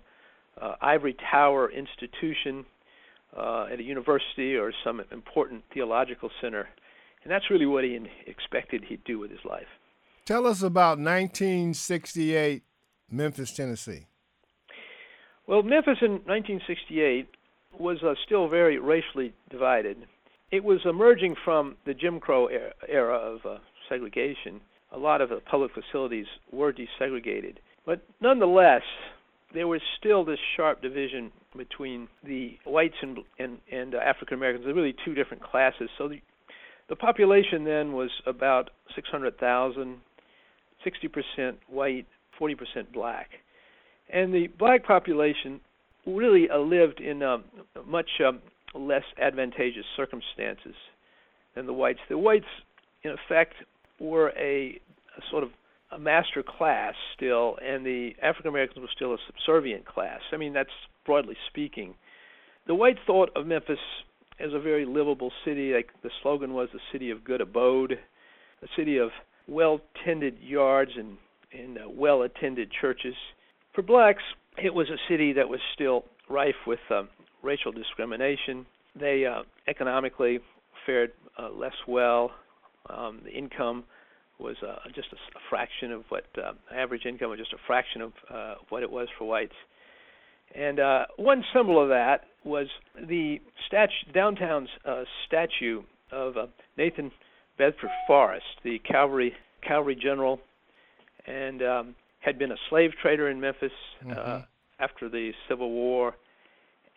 uh, 0.61 0.75
ivory 0.83 1.17
tower 1.31 1.71
institution, 1.71 2.67
uh, 3.37 3.67
at 3.73 3.81
a 3.81 3.83
university 3.83 4.57
or 4.57 4.73
some 4.85 5.01
important 5.11 5.65
theological 5.73 6.31
center. 6.41 6.69
And 7.23 7.33
that's 7.33 7.51
really 7.51 7.67
what 7.67 7.85
he 7.85 7.99
expected 8.27 8.85
he'd 8.85 9.05
do 9.05 9.19
with 9.19 9.31
his 9.31 9.41
life. 9.45 9.67
Tell 10.29 10.47
us 10.47 10.61
about 10.61 10.99
1968 10.99 12.63
Memphis, 13.11 13.51
Tennessee. 13.51 14.09
Well, 15.47 15.63
Memphis 15.63 15.97
in 16.03 16.21
1968 16.27 17.27
was 17.79 18.03
uh, 18.03 18.13
still 18.27 18.47
very 18.47 18.79
racially 18.79 19.33
divided. 19.49 19.97
It 20.53 20.65
was 20.65 20.81
emerging 20.85 21.37
from 21.43 21.79
the 21.87 21.95
Jim 21.95 22.21
Crow 22.21 22.47
era 22.87 23.15
of 23.15 23.47
uh, 23.47 23.57
segregation. 23.89 24.61
A 24.93 24.99
lot 24.99 25.23
of 25.23 25.31
the 25.31 25.41
public 25.51 25.71
facilities 25.73 26.27
were 26.53 26.75
desegregated. 26.75 27.55
But 27.87 28.03
nonetheless, 28.21 28.83
there 29.55 29.67
was 29.67 29.81
still 29.99 30.27
this 30.27 30.41
sharp 30.59 30.83
division 30.83 31.33
between 31.57 32.07
the 32.23 32.59
whites 32.67 32.97
and 33.01 33.21
and, 33.39 33.61
and 33.73 33.95
uh, 33.95 33.99
African 34.05 34.37
Americans. 34.37 34.67
They're 34.67 34.75
really 34.75 34.95
two 35.07 35.15
different 35.15 35.43
classes. 35.43 35.89
So 35.97 36.07
the 36.07 36.21
the 36.91 36.97
population 36.97 37.65
then 37.65 37.93
was 37.93 38.11
about 38.27 38.71
600,000, 38.95 40.01
60% 40.87 41.57
white, 41.69 42.07
40% 42.41 42.57
black, 42.93 43.29
and 44.13 44.33
the 44.33 44.49
black 44.59 44.85
population 44.85 45.61
really 46.07 46.49
uh, 46.49 46.59
lived 46.59 47.01
in 47.01 47.23
um, 47.23 47.45
much 47.87 48.09
um, 48.27 48.41
less 48.75 49.03
advantageous 49.21 49.85
circumstances 49.97 50.75
than 51.55 51.67
the 51.67 51.73
whites. 51.73 51.99
The 52.09 52.19
whites, 52.19 52.47
in 53.03 53.11
effect, 53.11 53.55
were 53.99 54.31
a, 54.31 54.81
a 55.17 55.23
sort 55.31 55.43
of 55.43 55.51
a 55.91 55.99
master 55.99 56.43
class 56.43 56.95
still, 57.17 57.57
and 57.63 57.85
the 57.85 58.13
African 58.23 58.49
Americans 58.49 58.81
were 58.81 58.91
still 58.95 59.15
a 59.15 59.19
subservient 59.27 59.87
class. 59.87 60.21
I 60.33 60.37
mean, 60.37 60.53
that's 60.53 60.69
broadly 61.07 61.37
speaking. 61.49 61.95
The 62.67 62.75
whites 62.75 62.99
thought 63.07 63.31
of 63.35 63.47
Memphis 63.47 63.79
as 64.39 64.53
a 64.53 64.61
very 64.61 64.85
livable 64.85 65.33
city. 65.45 65.73
Like 65.73 65.89
the 66.03 66.11
slogan 66.23 66.53
was 66.53 66.69
the 66.73 66.81
city 66.93 67.11
of 67.11 67.25
good 67.25 67.41
abode, 67.41 67.93
a 67.93 68.67
city 68.77 68.99
of 68.99 69.11
well 69.49 69.81
tended 70.05 70.39
yards 70.41 70.93
and, 70.97 71.17
and 71.53 71.79
uh, 71.79 71.89
well 71.89 72.23
attended 72.23 72.71
churches. 72.81 73.15
For 73.75 73.83
blacks, 73.83 74.23
it 74.63 74.75
was 74.75 74.89
a 74.91 74.99
city 75.11 75.33
that 75.35 75.49
was 75.49 75.61
still 75.75 76.05
rife 76.29 76.67
with 76.67 76.81
um, 76.91 77.09
racial 77.43 77.73
discrimination. 77.73 78.67
They 78.99 79.25
uh, 79.25 79.43
economically 79.67 80.41
fared 80.85 81.13
uh, 81.39 81.51
less 81.51 81.75
well. 81.87 82.33
Um, 82.91 83.21
the 83.25 83.31
income 83.31 83.85
was 84.39 84.57
uh, 84.63 84.77
just 84.95 85.09
a, 85.13 85.17
fraction 85.51 85.93
of 85.93 86.05
what 86.11 86.25
uh, 86.37 86.53
average 86.73 87.05
income 87.07 87.31
was 87.31 87.39
just 87.39 87.53
a 87.53 87.59
fraction 87.67 88.03
of 88.03 88.13
uh, 88.33 88.55
what 88.69 88.83
it 88.83 88.91
was 88.91 89.09
for 89.19 89.27
whites. 89.27 89.55
And 90.55 90.81
uh, 90.81 91.07
one 91.17 91.45
symbol 91.55 91.83
of 91.83 91.89
that 91.89 92.23
was 92.45 92.67
the 92.97 93.39
statue, 93.67 94.13
downtown's 94.15 94.69
uh, 94.85 95.05
statue 95.27 95.83
of 96.13 96.37
uh, 96.37 96.47
Nathan 96.77 97.11
Bedford 97.59 97.91
Forrest, 98.07 98.45
the 98.65 98.79
cavalry 98.81 99.35
cavalry 99.67 99.97
general, 99.97 100.41
and 101.27 101.63
um, 101.63 101.95
had 102.21 102.39
been 102.39 102.53
a 102.53 102.57
slave 102.71 102.93
trader 103.01 103.29
in 103.29 103.41
Memphis 103.41 103.73
uh, 104.01 104.09
mm-hmm. 104.09 104.19
uh, 104.19 104.43
after 104.79 105.09
the 105.09 105.33
Civil 105.49 105.71
War, 105.71 106.15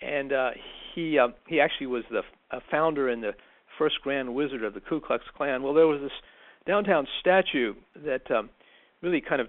and 0.02 0.32
uh, 0.32 0.52
he 0.94 1.18
uh, 1.18 1.30
he 1.48 1.60
actually 1.60 1.88
was 1.88 2.04
the 2.12 2.22
f- 2.52 2.62
founder 2.70 3.10
and 3.10 3.24
the 3.24 3.34
first 3.78 3.96
Grand 4.04 4.34
Wizard 4.34 4.64
of 4.64 4.74
the 4.74 4.82
Ku 4.82 5.00
Klux 5.00 5.24
Klan. 5.36 5.64
Well, 5.64 5.74
there 5.74 5.88
was 5.88 6.02
this 6.02 6.12
downtown 6.68 7.08
statue 7.20 7.74
that 8.06 8.30
um, 8.30 8.50
really 9.02 9.22
kind 9.22 9.42
of 9.42 9.48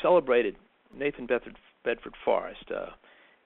celebrated 0.00 0.56
Nathan 0.96 1.26
Bedford, 1.26 1.56
Bedford 1.84 2.14
Forrest, 2.24 2.70
uh, 2.74 2.90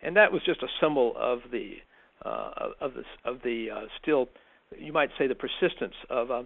and 0.02 0.16
that 0.16 0.32
was 0.32 0.42
just 0.44 0.62
a 0.62 0.68
symbol 0.80 1.14
of 1.16 1.40
the 1.50 1.76
uh, 2.24 2.50
of 2.80 2.92
the 2.94 3.04
of 3.24 3.40
the 3.42 3.68
uh, 3.70 3.80
still, 4.00 4.28
you 4.78 4.92
might 4.92 5.10
say, 5.18 5.26
the 5.26 5.34
persistence 5.34 5.94
of 6.10 6.30
uh, 6.30 6.42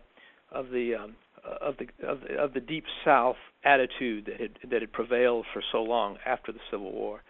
of 0.52 0.70
the 0.70 0.94
um, 0.94 1.16
of 1.60 1.76
the 1.78 2.06
of 2.06 2.20
the, 2.20 2.34
of 2.36 2.54
the 2.54 2.60
deep 2.60 2.84
South 3.04 3.36
attitude 3.64 4.26
that 4.26 4.40
had 4.40 4.70
that 4.70 4.80
had 4.82 4.92
prevailed 4.92 5.46
for 5.52 5.62
so 5.72 5.82
long 5.82 6.18
after 6.26 6.52
the 6.52 6.60
Civil 6.70 6.92
War. 6.92 7.22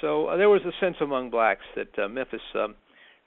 So 0.00 0.26
uh, 0.26 0.36
there 0.36 0.48
was 0.48 0.62
a 0.62 0.72
sense 0.80 0.96
among 1.00 1.30
blacks 1.30 1.64
that 1.74 1.98
uh, 1.98 2.08
Memphis 2.08 2.40
um, 2.54 2.74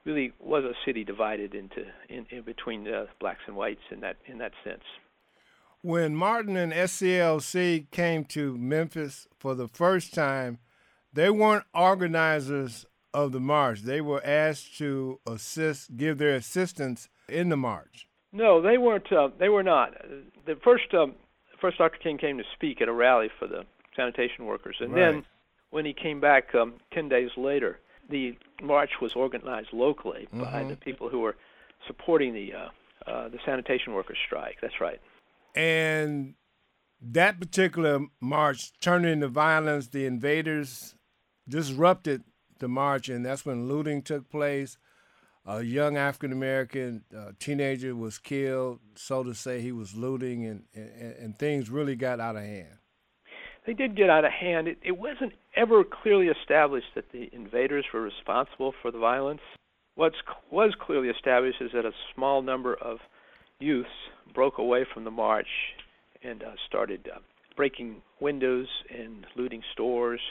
really 0.05 0.33
was 0.39 0.63
a 0.63 0.73
city 0.85 1.03
divided 1.03 1.53
into 1.53 1.85
in, 2.09 2.25
in 2.29 2.43
between 2.43 2.87
uh, 2.87 3.05
blacks 3.19 3.41
and 3.47 3.55
whites 3.55 3.81
in 3.91 4.01
that 4.01 4.17
in 4.27 4.37
that 4.39 4.53
sense. 4.63 4.83
When 5.83 6.15
Martin 6.15 6.55
and 6.57 6.71
SCLC 6.71 7.89
came 7.89 8.23
to 8.25 8.55
Memphis 8.55 9.27
for 9.39 9.55
the 9.55 9.67
first 9.67 10.13
time, 10.13 10.59
they 11.11 11.31
weren't 11.31 11.65
organizers 11.73 12.85
of 13.13 13.31
the 13.31 13.39
march. 13.39 13.81
They 13.81 13.99
were 13.99 14.23
asked 14.23 14.77
to 14.77 15.19
assist, 15.25 15.97
give 15.97 16.19
their 16.19 16.35
assistance 16.35 17.09
in 17.27 17.49
the 17.49 17.57
march. 17.57 18.07
No, 18.33 18.61
they 18.61 18.77
weren't. 18.77 19.11
Uh, 19.11 19.29
they 19.37 19.49
were 19.49 19.63
not. 19.63 19.93
The 20.45 20.55
first, 20.63 20.93
um, 20.93 21.15
first 21.59 21.77
Dr. 21.77 21.97
King 21.97 22.17
came 22.17 22.37
to 22.37 22.43
speak 22.53 22.81
at 22.81 22.87
a 22.87 22.93
rally 22.93 23.29
for 23.39 23.47
the 23.47 23.65
sanitation 23.95 24.45
workers, 24.45 24.77
and 24.79 24.93
right. 24.93 24.99
then 24.99 25.25
when 25.69 25.85
he 25.85 25.93
came 25.93 26.19
back 26.19 26.55
um, 26.55 26.75
ten 26.93 27.09
days 27.09 27.31
later, 27.35 27.79
the 28.09 28.37
march 28.61 28.91
was 29.01 29.13
organized 29.13 29.69
locally 29.73 30.27
mm-hmm. 30.33 30.43
by 30.43 30.63
the 30.63 30.75
people 30.75 31.09
who 31.09 31.19
were 31.19 31.35
supporting 31.87 32.33
the 32.33 32.53
uh, 32.53 32.69
uh, 33.09 33.29
the 33.29 33.39
sanitation 33.45 33.93
workers 33.93 34.17
strike. 34.25 34.57
That's 34.61 34.79
right. 34.79 35.01
And 35.55 36.35
that 37.01 37.39
particular 37.39 38.05
march 38.19 38.71
turned 38.79 39.05
into 39.05 39.27
violence. 39.27 39.87
The 39.87 40.05
invaders 40.05 40.95
disrupted 41.49 42.23
the 42.59 42.67
march, 42.67 43.09
and 43.09 43.25
that's 43.25 43.45
when 43.45 43.67
looting 43.67 44.01
took 44.01 44.29
place. 44.29 44.77
A 45.45 45.63
young 45.63 45.97
African 45.97 46.31
American 46.31 47.03
uh, 47.17 47.31
teenager 47.39 47.95
was 47.95 48.19
killed, 48.19 48.79
so 48.95 49.23
to 49.23 49.33
say. 49.33 49.59
He 49.59 49.71
was 49.71 49.95
looting, 49.95 50.45
and, 50.45 50.63
and, 50.75 51.15
and 51.15 51.37
things 51.37 51.69
really 51.69 51.95
got 51.95 52.19
out 52.19 52.35
of 52.35 52.43
hand. 52.43 52.77
They 53.65 53.73
did 53.73 53.95
get 53.95 54.09
out 54.09 54.25
of 54.25 54.31
hand. 54.31 54.67
It, 54.67 54.77
it 54.83 54.97
wasn't 54.97 55.33
ever 55.55 55.83
clearly 55.83 56.27
established 56.27 56.87
that 56.95 57.11
the 57.11 57.29
invaders 57.33 57.85
were 57.93 58.01
responsible 58.01 58.73
for 58.81 58.91
the 58.91 58.99
violence. 58.99 59.41
What 59.95 60.13
was 60.51 60.73
clearly 60.79 61.09
established 61.09 61.61
is 61.61 61.71
that 61.73 61.85
a 61.85 61.91
small 62.15 62.41
number 62.41 62.75
of 62.75 62.99
youths 63.59 63.89
broke 64.33 64.57
away 64.57 64.85
from 64.93 65.03
the 65.03 65.11
march 65.11 65.47
and 66.23 66.43
uh, 66.43 66.51
started 66.67 67.09
uh, 67.13 67.19
breaking 67.55 68.01
windows 68.19 68.67
and 68.89 69.25
looting 69.35 69.61
stores. 69.73 70.21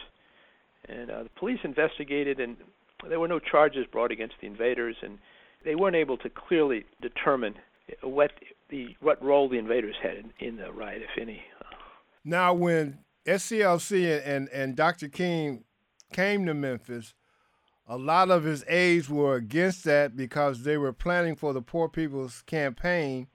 And 0.88 1.10
uh, 1.10 1.22
the 1.24 1.30
police 1.38 1.58
investigated, 1.62 2.40
and 2.40 2.56
there 3.08 3.20
were 3.20 3.28
no 3.28 3.38
charges 3.38 3.86
brought 3.90 4.10
against 4.10 4.34
the 4.40 4.46
invaders, 4.46 4.96
and 5.02 5.18
they 5.64 5.74
weren't 5.74 5.96
able 5.96 6.16
to 6.18 6.30
clearly 6.30 6.84
determine 7.00 7.54
what 8.02 8.32
the 8.68 8.96
what 9.00 9.22
role 9.22 9.48
the 9.48 9.58
invaders 9.58 9.96
had 10.02 10.16
in, 10.16 10.32
in 10.38 10.56
the 10.56 10.72
riot, 10.72 11.02
if 11.02 11.20
any. 11.20 11.42
Now, 12.24 12.52
when 12.52 12.98
SCLC 13.26 14.22
and, 14.26 14.48
and 14.50 14.76
Dr. 14.76 15.08
King 15.08 15.64
came 16.12 16.46
to 16.46 16.54
Memphis, 16.54 17.14
a 17.86 17.96
lot 17.96 18.30
of 18.30 18.44
his 18.44 18.64
aides 18.68 19.08
were 19.08 19.34
against 19.34 19.84
that 19.84 20.16
because 20.16 20.62
they 20.62 20.76
were 20.76 20.92
planning 20.92 21.34
for 21.34 21.52
the 21.52 21.62
Poor 21.62 21.88
People's 21.88 22.42
Campaign, 22.42 23.28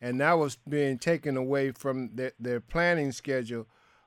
and 0.00 0.20
that 0.20 0.32
was 0.32 0.58
being 0.68 0.98
taken 0.98 1.36
away 1.36 1.70
from 1.70 2.10
their, 2.14 2.32
their 2.40 2.60
planning 2.60 3.12
schedule. 3.12 3.66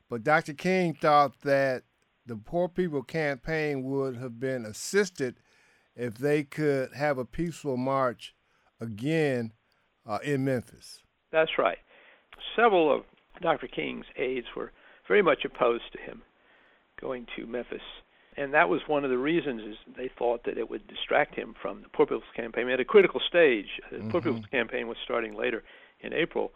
But 0.10 0.24
Dr. 0.24 0.54
King 0.54 0.94
thought 0.96 1.42
that 1.42 1.84
the 2.26 2.36
Poor 2.36 2.68
People 2.68 3.04
Campaign 3.04 3.84
would 3.84 4.18
have 4.18 4.40
been 4.40 4.66
assisted 4.66 5.36
if 5.96 6.18
they 6.18 6.44
could 6.44 6.94
have 6.94 7.18
a 7.18 7.26
peaceful 7.26 7.78
march 7.78 8.34
again 8.80 9.54
uh, 10.06 10.20
in 10.24 10.44
Memphis. 10.44 11.02
That's 11.32 11.58
right. 11.58 11.78
Several 12.56 12.94
of 12.94 13.04
Dr. 13.42 13.68
King's 13.68 14.06
aides 14.18 14.48
were 14.56 14.72
very 15.08 15.22
much 15.22 15.46
opposed 15.46 15.92
to 15.94 16.00
him 16.00 16.22
going 17.00 17.28
to 17.36 17.46
Memphis. 17.46 17.82
And 18.38 18.54
that 18.54 18.68
was 18.68 18.82
one 18.88 19.04
of 19.06 19.10
the 19.10 19.18
reasons 19.18 19.62
is 19.62 19.76
they 19.96 20.10
thought 20.18 20.44
that 20.46 20.58
it 20.58 20.70
would 20.70 20.88
distract 20.88 21.36
him 21.36 21.56
from 21.62 21.82
the 21.82 21.90
Poor 21.90 22.06
People's 22.06 22.24
Campaign 22.36 22.70
at 22.70 22.80
a 22.80 22.86
critical 22.86 23.22
stage. 23.28 23.68
The 23.92 23.98
mm-hmm. 23.98 24.10
Poor 24.10 24.22
People's 24.22 24.46
Campaign 24.48 24.88
was 24.88 24.98
starting 25.04 25.36
later 25.36 25.64
in 26.02 26.14
April. 26.14 26.52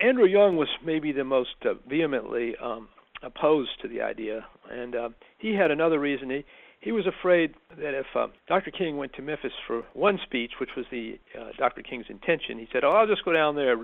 Andrew 0.00 0.26
Young 0.26 0.56
was 0.56 0.68
maybe 0.84 1.12
the 1.12 1.24
most 1.24 1.56
uh, 1.64 1.74
vehemently 1.88 2.54
um, 2.62 2.88
opposed 3.22 3.70
to 3.82 3.88
the 3.88 4.00
idea, 4.00 4.44
and 4.70 4.94
uh, 4.94 5.08
he 5.38 5.54
had 5.54 5.70
another 5.70 5.98
reason. 5.98 6.30
He 6.30 6.44
he 6.80 6.90
was 6.90 7.06
afraid 7.06 7.54
that 7.78 7.94
if 7.94 8.06
uh, 8.16 8.26
Dr. 8.48 8.72
King 8.72 8.96
went 8.96 9.12
to 9.14 9.22
Memphis 9.22 9.52
for 9.68 9.84
one 9.94 10.18
speech, 10.24 10.52
which 10.60 10.70
was 10.76 10.84
the 10.90 11.18
uh, 11.38 11.50
Dr. 11.56 11.82
King's 11.82 12.06
intention, 12.08 12.58
he 12.58 12.66
said, 12.72 12.84
"Oh, 12.84 12.90
I'll 12.90 13.06
just 13.06 13.24
go 13.24 13.32
down 13.32 13.54
there 13.54 13.76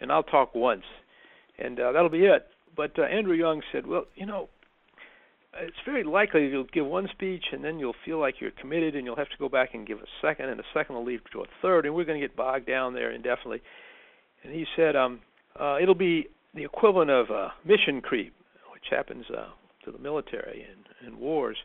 and 0.00 0.12
I'll 0.12 0.22
talk 0.22 0.54
once, 0.54 0.84
and 1.58 1.78
uh, 1.80 1.92
that'll 1.92 2.10
be 2.10 2.24
it." 2.24 2.46
But 2.76 2.98
uh, 2.98 3.02
Andrew 3.02 3.34
Young 3.34 3.62
said, 3.72 3.86
"Well, 3.86 4.04
you 4.16 4.26
know, 4.26 4.48
it's 5.54 5.76
very 5.84 6.04
likely 6.04 6.48
you'll 6.48 6.64
give 6.64 6.86
one 6.86 7.08
speech 7.12 7.44
and 7.52 7.62
then 7.62 7.78
you'll 7.78 7.94
feel 8.04 8.18
like 8.18 8.36
you're 8.40 8.52
committed 8.52 8.96
and 8.96 9.04
you'll 9.04 9.16
have 9.16 9.28
to 9.28 9.36
go 9.38 9.48
back 9.48 9.74
and 9.74 9.86
give 9.86 9.98
a 9.98 10.06
second 10.20 10.48
and 10.48 10.58
a 10.58 10.64
second 10.72 10.94
will 10.94 11.04
lead 11.04 11.20
to 11.32 11.40
a 11.40 11.46
third 11.60 11.84
and 11.84 11.94
we're 11.94 12.04
going 12.04 12.20
to 12.20 12.26
get 12.26 12.36
bogged 12.36 12.66
down 12.66 12.94
there 12.94 13.10
indefinitely. 13.10 13.60
And 14.42 14.52
he 14.52 14.64
said, 14.76 14.96
um, 14.96 15.20
uh, 15.58 15.78
it'll 15.80 15.94
be 15.94 16.26
the 16.54 16.64
equivalent 16.64 17.10
of 17.10 17.30
uh, 17.30 17.48
mission 17.64 18.00
creep, 18.00 18.34
which 18.82 18.90
happens 18.90 19.24
uh, 19.30 19.46
to 19.84 19.92
the 19.92 19.98
military 19.98 20.66
and, 20.70 21.06
and 21.06 21.18
wars. 21.18 21.56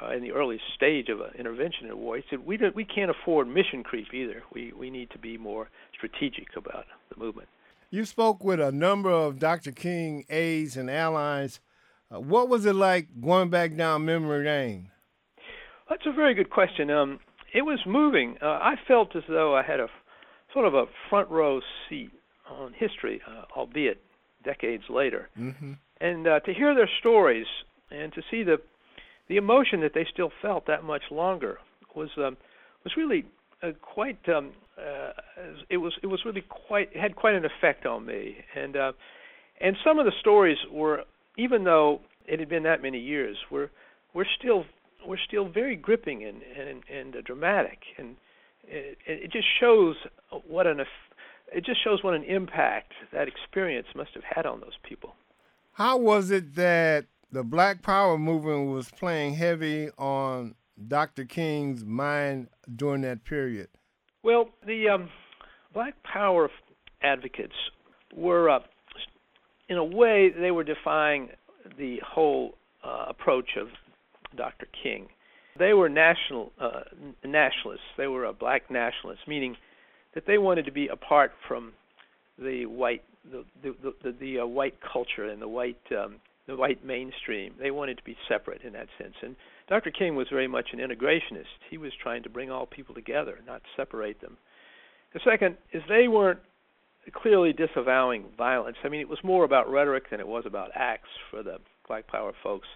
uh, 0.00 0.12
in 0.12 0.22
the 0.22 0.30
early 0.32 0.58
stage 0.74 1.08
of 1.08 1.20
an 1.20 1.30
intervention 1.38 1.84
in 1.86 1.90
a 1.90 1.96
war. 1.96 2.16
He 2.16 2.22
said 2.30 2.44
we 2.46 2.56
don't, 2.56 2.74
we 2.74 2.84
can't 2.84 3.10
afford 3.10 3.48
mission 3.48 3.82
creep 3.82 4.12
either. 4.14 4.42
We 4.54 4.72
we 4.72 4.90
need 4.90 5.10
to 5.10 5.18
be 5.18 5.36
more 5.36 5.68
strategic 5.96 6.56
about 6.56 6.86
the 7.10 7.22
movement. 7.22 7.48
You 7.90 8.04
spoke 8.06 8.42
with 8.42 8.58
a 8.60 8.72
number 8.72 9.10
of 9.10 9.38
Dr. 9.38 9.70
King 9.70 10.24
aides 10.30 10.76
and 10.78 10.90
allies. 10.90 11.60
Uh, 12.10 12.20
what 12.20 12.48
was 12.48 12.64
it 12.64 12.74
like 12.74 13.08
going 13.20 13.50
back 13.50 13.76
down 13.76 14.06
memory 14.06 14.46
lane? 14.46 14.90
That's 15.90 16.06
a 16.06 16.12
very 16.12 16.32
good 16.34 16.48
question. 16.48 16.90
Um, 16.90 17.20
it 17.52 17.62
was 17.62 17.80
moving. 17.86 18.38
Uh, 18.40 18.46
I 18.46 18.76
felt 18.88 19.14
as 19.14 19.24
though 19.28 19.54
I 19.54 19.62
had 19.62 19.78
a 19.78 19.88
sort 20.54 20.66
of 20.66 20.74
a 20.74 20.86
front 21.10 21.28
row 21.28 21.60
seat 21.88 22.10
on 22.50 22.72
history, 22.72 23.20
uh, 23.28 23.44
albeit 23.54 24.02
decades 24.42 24.84
later. 24.88 25.28
Mm-hmm. 25.38 25.72
And 26.00 26.26
uh, 26.26 26.40
to 26.40 26.52
hear 26.52 26.74
their 26.74 26.90
stories 27.00 27.46
and 27.90 28.12
to 28.12 28.22
see 28.30 28.42
the 28.42 28.58
the 29.28 29.36
emotion 29.36 29.80
that 29.80 29.92
they 29.94 30.06
still 30.12 30.30
felt 30.42 30.66
that 30.66 30.84
much 30.84 31.02
longer 31.10 31.58
was 31.94 32.10
um, 32.18 32.36
was 32.84 32.96
really 32.96 33.24
uh, 33.62 33.70
quite 33.80 34.18
um, 34.28 34.52
uh, 34.78 35.12
it 35.70 35.76
was 35.76 35.92
it 36.02 36.06
was 36.06 36.20
really 36.24 36.42
quite 36.48 36.94
had 36.96 37.16
quite 37.16 37.34
an 37.34 37.44
effect 37.44 37.86
on 37.86 38.04
me 38.04 38.36
and 38.54 38.76
uh, 38.76 38.92
and 39.60 39.76
some 39.84 39.98
of 39.98 40.06
the 40.06 40.12
stories 40.20 40.58
were 40.70 41.04
even 41.38 41.64
though 41.64 42.00
it 42.26 42.40
had 42.40 42.48
been 42.48 42.64
that 42.64 42.82
many 42.82 42.98
years 42.98 43.36
were 43.50 43.70
were 44.14 44.26
still 44.38 44.64
were 45.06 45.18
still 45.26 45.48
very 45.48 45.76
gripping 45.76 46.24
and 46.24 46.42
and 46.42 46.82
and 46.92 47.16
uh, 47.16 47.20
dramatic 47.24 47.78
and 47.98 48.16
it, 48.64 48.98
it 49.06 49.32
just 49.32 49.46
shows 49.60 49.96
what 50.46 50.66
an 50.66 50.80
it 51.54 51.64
just 51.64 51.82
shows 51.82 52.02
what 52.02 52.14
an 52.14 52.24
impact 52.24 52.92
that 53.12 53.28
experience 53.28 53.86
must 53.94 54.10
have 54.14 54.24
had 54.24 54.46
on 54.46 54.60
those 54.60 54.76
people. 54.82 55.14
How 55.72 55.96
was 55.96 56.30
it 56.30 56.54
that 56.56 57.06
the 57.30 57.42
Black 57.42 57.82
Power 57.82 58.18
movement 58.18 58.70
was 58.70 58.90
playing 58.90 59.34
heavy 59.34 59.90
on 59.98 60.54
Dr. 60.88 61.24
King's 61.24 61.84
mind 61.84 62.48
during 62.76 63.02
that 63.02 63.24
period? 63.24 63.68
Well, 64.22 64.50
the 64.66 64.88
um, 64.88 65.10
Black 65.72 65.94
Power 66.02 66.50
advocates 67.02 67.54
were, 68.14 68.50
uh, 68.50 68.60
in 69.68 69.76
a 69.78 69.84
way, 69.84 70.30
they 70.30 70.50
were 70.50 70.64
defying 70.64 71.30
the 71.78 72.00
whole 72.06 72.54
uh, 72.84 73.06
approach 73.08 73.56
of 73.60 73.68
Dr. 74.36 74.66
King. 74.82 75.08
They 75.58 75.74
were 75.74 75.88
national 75.88 76.52
uh, 76.58 76.80
nationalists. 77.24 77.80
They 77.98 78.06
were 78.06 78.24
a 78.24 78.32
black 78.32 78.70
nationalists, 78.70 79.26
meaning 79.28 79.56
that 80.14 80.26
they 80.26 80.38
wanted 80.38 80.64
to 80.66 80.72
be 80.72 80.88
apart 80.88 81.32
from 81.46 81.72
the 82.38 82.66
white 82.66 83.02
the 83.30 83.44
the 83.62 83.94
the, 84.02 84.12
the 84.18 84.38
uh, 84.40 84.46
white 84.46 84.74
culture 84.80 85.28
and 85.28 85.40
the 85.40 85.48
white 85.48 85.80
um, 85.92 86.16
the 86.46 86.56
white 86.56 86.84
mainstream. 86.84 87.54
They 87.60 87.70
wanted 87.70 87.98
to 87.98 88.04
be 88.04 88.16
separate 88.28 88.62
in 88.62 88.72
that 88.72 88.88
sense. 88.98 89.14
And 89.22 89.36
Dr. 89.68 89.90
King 89.90 90.16
was 90.16 90.26
very 90.30 90.48
much 90.48 90.68
an 90.72 90.80
integrationist. 90.80 91.46
He 91.70 91.78
was 91.78 91.92
trying 92.02 92.24
to 92.24 92.28
bring 92.28 92.50
all 92.50 92.66
people 92.66 92.94
together, 92.94 93.38
not 93.46 93.62
separate 93.76 94.20
them. 94.20 94.36
The 95.14 95.20
second 95.24 95.56
is 95.72 95.82
they 95.88 96.08
weren't 96.08 96.40
clearly 97.14 97.52
disavowing 97.52 98.24
violence. 98.36 98.76
I 98.84 98.88
mean, 98.88 99.00
it 99.00 99.08
was 99.08 99.18
more 99.22 99.44
about 99.44 99.70
rhetoric 99.70 100.10
than 100.10 100.20
it 100.20 100.26
was 100.26 100.44
about 100.46 100.70
acts 100.74 101.08
for 101.30 101.42
the 101.42 101.58
Black 101.86 102.06
Power 102.06 102.32
folks. 102.42 102.68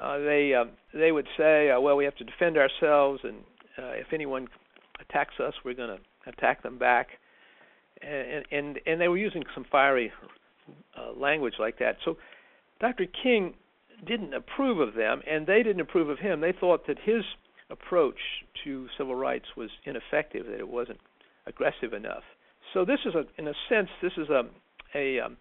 Uh, 0.00 0.18
they 0.18 0.52
uh, 0.54 0.64
they 0.92 1.12
would 1.12 1.26
say, 1.38 1.70
uh, 1.70 1.80
"Well, 1.80 1.96
we 1.96 2.04
have 2.04 2.16
to 2.16 2.24
defend 2.24 2.58
ourselves, 2.58 3.20
and 3.24 3.36
uh, 3.78 3.92
if 3.92 4.12
anyone 4.12 4.48
attacks 5.00 5.34
us, 5.40 5.54
we're 5.64 5.74
going 5.74 5.96
to 5.96 6.02
attack 6.26 6.62
them 6.62 6.78
back." 6.78 7.08
And 8.02 8.44
and 8.50 8.80
and 8.86 9.00
they 9.00 9.08
were 9.08 9.18
using 9.18 9.44
some 9.54 9.64
fiery 9.70 10.12
uh, 10.96 11.12
language 11.18 11.54
like 11.58 11.78
that. 11.78 11.96
So 12.04 12.16
Dr. 12.80 13.06
King 13.22 13.54
didn't 14.06 14.34
approve 14.34 14.80
of 14.80 14.94
them, 14.94 15.22
and 15.26 15.46
they 15.46 15.62
didn't 15.62 15.80
approve 15.80 16.08
of 16.08 16.18
him. 16.18 16.40
They 16.40 16.52
thought 16.52 16.86
that 16.86 16.98
his 17.02 17.22
approach 17.70 18.18
to 18.64 18.86
civil 18.98 19.14
rights 19.14 19.46
was 19.56 19.70
ineffective, 19.84 20.46
that 20.46 20.58
it 20.58 20.68
wasn't 20.68 21.00
aggressive 21.46 21.92
enough. 21.92 22.22
So 22.74 22.84
this 22.84 23.00
is 23.06 23.14
a, 23.14 23.24
in 23.40 23.48
a 23.48 23.54
sense, 23.68 23.88
this 24.02 24.12
is 24.16 24.28
a, 24.28 24.42
a 24.94 25.20
um, 25.20 25.36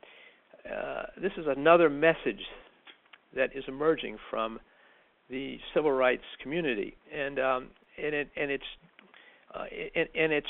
uh, 0.65 1.04
this 1.21 1.32
is 1.38 1.45
another 1.48 1.89
message 1.89 2.41
that 3.36 3.50
is 3.56 3.63
emerging 3.67 4.17
from 4.30 4.60
the 5.30 5.58
civil 5.74 5.91
rights 5.91 6.24
community, 6.41 6.95
and 7.13 7.39
um, 7.39 7.67
and 8.02 8.15
it 8.15 8.30
and 8.36 8.52
it's 8.52 8.63
uh, 9.54 9.65
and, 9.95 10.08
and 10.15 10.32
it's 10.32 10.48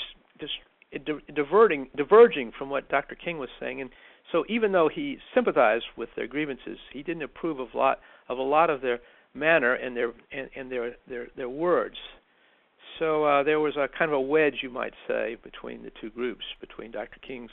diverting 1.33 1.89
diverging 1.95 2.51
from 2.57 2.69
what 2.69 2.89
Dr. 2.89 3.15
King 3.15 3.37
was 3.37 3.49
saying, 3.59 3.81
and 3.81 3.89
so 4.31 4.43
even 4.49 4.71
though 4.71 4.89
he 4.93 5.17
sympathized 5.33 5.85
with 5.95 6.09
their 6.15 6.27
grievances, 6.27 6.77
he 6.91 7.03
didn't 7.03 7.23
approve 7.23 7.59
of 7.59 7.73
a 7.73 7.77
lot 7.77 7.99
of 8.29 8.37
a 8.37 8.43
lot 8.43 8.69
of 8.69 8.81
their 8.81 8.99
manner 9.33 9.73
and 9.73 9.95
their 9.95 10.13
and, 10.31 10.49
and 10.55 10.71
their, 10.71 10.95
their 11.07 11.27
their 11.35 11.49
words. 11.49 11.97
So 12.99 13.25
uh, 13.25 13.43
there 13.43 13.59
was 13.59 13.75
a 13.75 13.87
kind 13.87 14.09
of 14.09 14.15
a 14.15 14.21
wedge, 14.21 14.59
you 14.63 14.69
might 14.69 14.93
say, 15.07 15.35
between 15.43 15.83
the 15.83 15.91
two 15.99 16.09
groups, 16.09 16.45
between 16.61 16.91
Dr. 16.91 17.19
King's 17.25 17.51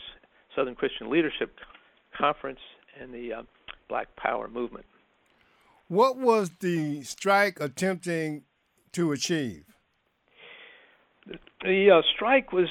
Southern 0.55 0.77
Christian 0.77 1.11
Leadership 1.11 1.57
Conference 2.17 2.61
and 3.01 3.13
the 3.13 3.33
uh, 3.33 3.43
Black 3.89 4.15
Power 4.17 4.47
movement. 4.49 4.87
What 5.89 6.17
was 6.17 6.51
the 6.61 7.03
strike 7.03 7.59
attempting 7.61 8.45
to 8.93 9.13
achieve? 9.13 9.65
The, 11.27 11.91
uh, 11.91 12.03
strike 12.15 12.53
was 12.53 12.69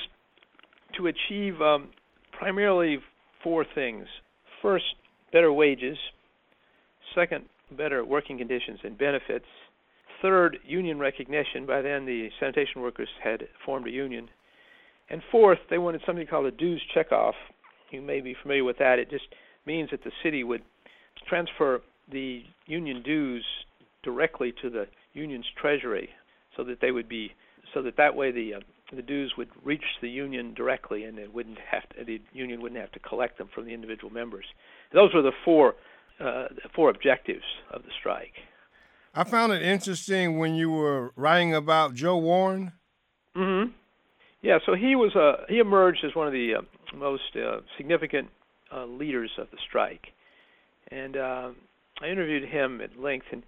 to 0.98 1.08
achieve 1.08 1.62
um, 1.62 1.90
primarily 2.38 3.00
four 3.44 3.66
things. 3.76 4.08
First, 4.62 4.86
better 5.32 5.52
wages. 5.54 5.98
Second, 7.16 7.46
better 7.78 8.04
working 8.04 8.38
conditions 8.38 8.80
and 8.84 8.98
benefits. 8.98 9.46
Third, 10.22 10.58
union 10.66 11.00
recognition. 11.00 11.66
By 11.66 11.82
then, 11.82 12.06
the 12.06 12.30
sanitation 12.40 12.82
workers 12.82 13.10
had 13.24 13.48
formed 13.66 13.88
a 13.88 13.92
union. 13.92 14.30
And 15.10 15.22
fourth, 15.32 15.60
they 15.70 15.78
wanted 15.78 16.02
something 16.06 16.28
called 16.28 16.46
a 16.46 16.52
dues 16.52 16.82
checkoff. 16.96 17.34
You 17.90 18.02
may 18.02 18.22
be 18.22 18.36
familiar 18.42 18.64
with 18.64 18.78
that. 18.78 19.00
It 19.00 19.10
just 19.10 19.26
means 19.66 19.90
that 19.92 20.04
the 20.04 20.12
city 20.24 20.44
would 20.44 20.62
transfer 21.28 21.82
the 22.12 22.44
union 22.66 23.02
dues 23.04 23.46
directly 24.04 24.54
to 24.62 24.70
the 24.70 24.86
union's 25.14 25.46
treasury 25.60 26.10
so 26.56 26.64
that 26.64 26.80
they 26.82 26.92
would 26.92 27.10
be 27.10 27.32
so 27.74 27.82
that 27.82 27.98
that 27.98 28.16
way 28.16 28.32
the 28.32 28.56
uh, 28.56 28.60
the 28.96 29.02
dues 29.02 29.34
would 29.38 29.50
reach 29.64 29.84
the 30.02 30.10
union 30.10 30.54
directly, 30.54 31.06
and 31.06 31.18
it 31.18 31.34
wouldn't 31.34 31.60
have 31.60 31.88
to, 31.90 32.04
the 32.04 32.22
union 32.34 32.62
wouldn't 32.62 32.80
have 32.80 32.92
to 32.92 33.00
collect 33.00 33.38
them 33.38 33.50
from 33.54 33.66
the 33.66 33.74
individual 33.74 34.12
members. 34.12 34.46
Those 34.94 35.14
were 35.14 35.22
the 35.22 35.32
four 35.46 35.76
uh, 36.20 36.48
four 36.76 36.90
objectives 36.90 37.44
of 37.72 37.84
the 37.84 37.90
strike. 38.00 38.34
I 39.14 39.24
found 39.24 39.52
it 39.52 39.62
interesting 39.62 40.38
when 40.38 40.56
you 40.56 40.72
were 40.72 41.12
writing 41.16 41.54
about 41.54 41.94
Joe 41.94 42.18
Warren. 42.18 42.74
hmm 43.36 43.64
Yeah, 44.42 44.60
so 44.66 44.74
he 44.74 44.96
was 44.96 45.16
uh, 45.16 45.46
he 45.50 45.60
emerged 45.60 46.04
as 46.06 46.16
one 46.16 46.28
of 46.28 46.34
the 46.34 46.56
uh, 46.56 46.96
most 46.96 47.36
uh, 47.36 47.62
significant 47.78 48.30
uh, 48.74 48.86
leaders 48.86 49.32
of 49.38 49.50
the 49.52 49.58
strike, 49.68 50.08
and 50.90 51.18
uh, 51.18 51.50
I 52.02 52.08
interviewed 52.08 52.50
him 52.50 52.82
at 52.82 53.00
length 53.00 53.28
and 53.32 53.44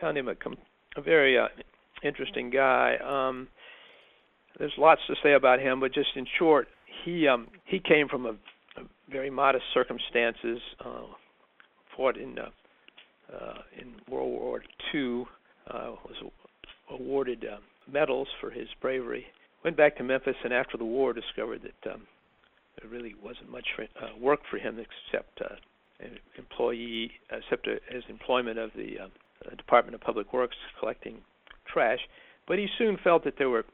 found 0.00 0.18
him 0.18 0.28
a, 0.28 0.34
com- 0.34 0.58
a 0.96 1.00
very 1.00 1.38
uh, 1.38 1.48
interesting 2.02 2.50
guy. 2.50 2.96
Um, 3.04 3.48
there's 4.58 4.72
lots 4.78 5.00
to 5.08 5.14
say 5.22 5.34
about 5.34 5.60
him, 5.60 5.80
but 5.80 5.92
just 5.92 6.08
in 6.16 6.26
short, 6.38 6.68
he 7.04 7.28
um, 7.28 7.48
he 7.64 7.78
came 7.78 8.08
from 8.08 8.26
a, 8.26 8.30
a 8.30 8.84
very 9.10 9.30
modest 9.30 9.64
circumstances. 9.74 10.58
Uh, 10.84 11.06
fought 11.96 12.16
in 12.16 12.38
uh, 12.38 12.50
uh, 13.32 13.58
in 13.80 13.94
World 14.08 14.30
War 14.30 14.62
II. 14.94 15.24
Uh, 15.68 15.96
was 16.04 16.30
awarded 16.90 17.44
uh, 17.44 17.56
medals 17.90 18.28
for 18.40 18.50
his 18.50 18.68
bravery. 18.80 19.26
Went 19.64 19.76
back 19.76 19.96
to 19.96 20.04
Memphis, 20.04 20.36
and 20.44 20.52
after 20.52 20.78
the 20.78 20.84
war, 20.84 21.12
discovered 21.12 21.62
that 21.62 21.92
um, 21.92 22.02
there 22.80 22.88
really 22.88 23.16
wasn't 23.22 23.50
much 23.50 23.66
for, 23.74 23.82
uh, 23.82 24.16
work 24.20 24.40
for 24.48 24.58
him 24.58 24.78
except 24.78 25.40
uh, 25.42 25.56
an 25.98 26.18
employee, 26.38 27.10
except 27.32 27.66
his 27.90 28.04
employment 28.08 28.58
of 28.58 28.70
the 28.76 28.96
uh, 29.00 29.56
Department 29.56 29.96
of 29.96 30.00
Public 30.00 30.32
Works 30.32 30.56
collecting 30.78 31.18
trash. 31.66 31.98
But 32.46 32.58
he 32.58 32.68
soon 32.78 32.96
felt 33.02 33.24
that 33.24 33.34
there 33.38 33.48
were 33.48 33.64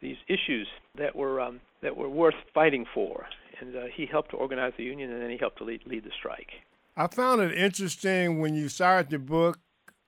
these 0.00 0.16
issues 0.28 0.66
that 0.98 1.14
were 1.14 1.40
um, 1.40 1.60
that 1.82 1.96
were 1.96 2.08
worth 2.08 2.34
fighting 2.54 2.84
for, 2.94 3.26
and 3.60 3.76
uh, 3.76 3.80
he 3.94 4.06
helped 4.06 4.30
to 4.30 4.36
organize 4.36 4.72
the 4.76 4.84
union, 4.84 5.12
and 5.12 5.22
then 5.22 5.30
he 5.30 5.36
helped 5.36 5.58
to 5.58 5.64
lead, 5.64 5.80
lead 5.86 6.04
the 6.04 6.10
strike. 6.18 6.50
I 6.96 7.06
found 7.08 7.40
it 7.42 7.56
interesting 7.56 8.40
when 8.40 8.54
you 8.54 8.68
started 8.68 9.10
the 9.10 9.18
book 9.18 9.58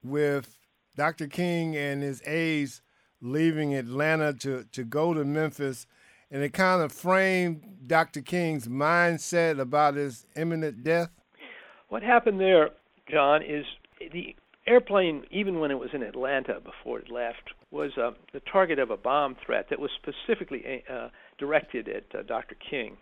with 0.02 0.58
Dr. 0.96 1.26
King 1.26 1.76
and 1.76 2.02
his 2.02 2.22
aides 2.26 2.82
leaving 3.20 3.74
Atlanta 3.74 4.32
to, 4.32 4.64
to 4.72 4.84
go 4.84 5.12
to 5.12 5.24
Memphis, 5.24 5.86
and 6.30 6.42
it 6.42 6.52
kind 6.52 6.82
of 6.82 6.92
framed 6.92 7.62
Dr. 7.86 8.20
King's 8.20 8.68
mindset 8.68 9.58
about 9.58 9.94
his 9.94 10.26
imminent 10.36 10.82
death. 10.82 11.10
What 11.88 12.02
happened 12.02 12.40
there, 12.40 12.70
John, 13.10 13.42
is 13.42 13.64
the 14.12 14.36
airplane, 14.66 15.24
even 15.30 15.58
when 15.60 15.70
it 15.70 15.78
was 15.78 15.90
in 15.92 16.02
Atlanta 16.02 16.60
before 16.60 16.98
it 16.98 17.10
left, 17.10 17.52
was 17.70 17.90
uh, 17.98 18.10
the 18.32 18.40
target 18.50 18.78
of 18.78 18.90
a 18.90 18.96
bomb 18.96 19.36
threat 19.44 19.66
that 19.70 19.78
was 19.78 19.90
specifically 20.02 20.82
uh, 20.90 21.08
directed 21.38 21.88
at 21.88 22.04
uh, 22.18 22.22
Dr. 22.22 22.56
King. 22.70 22.96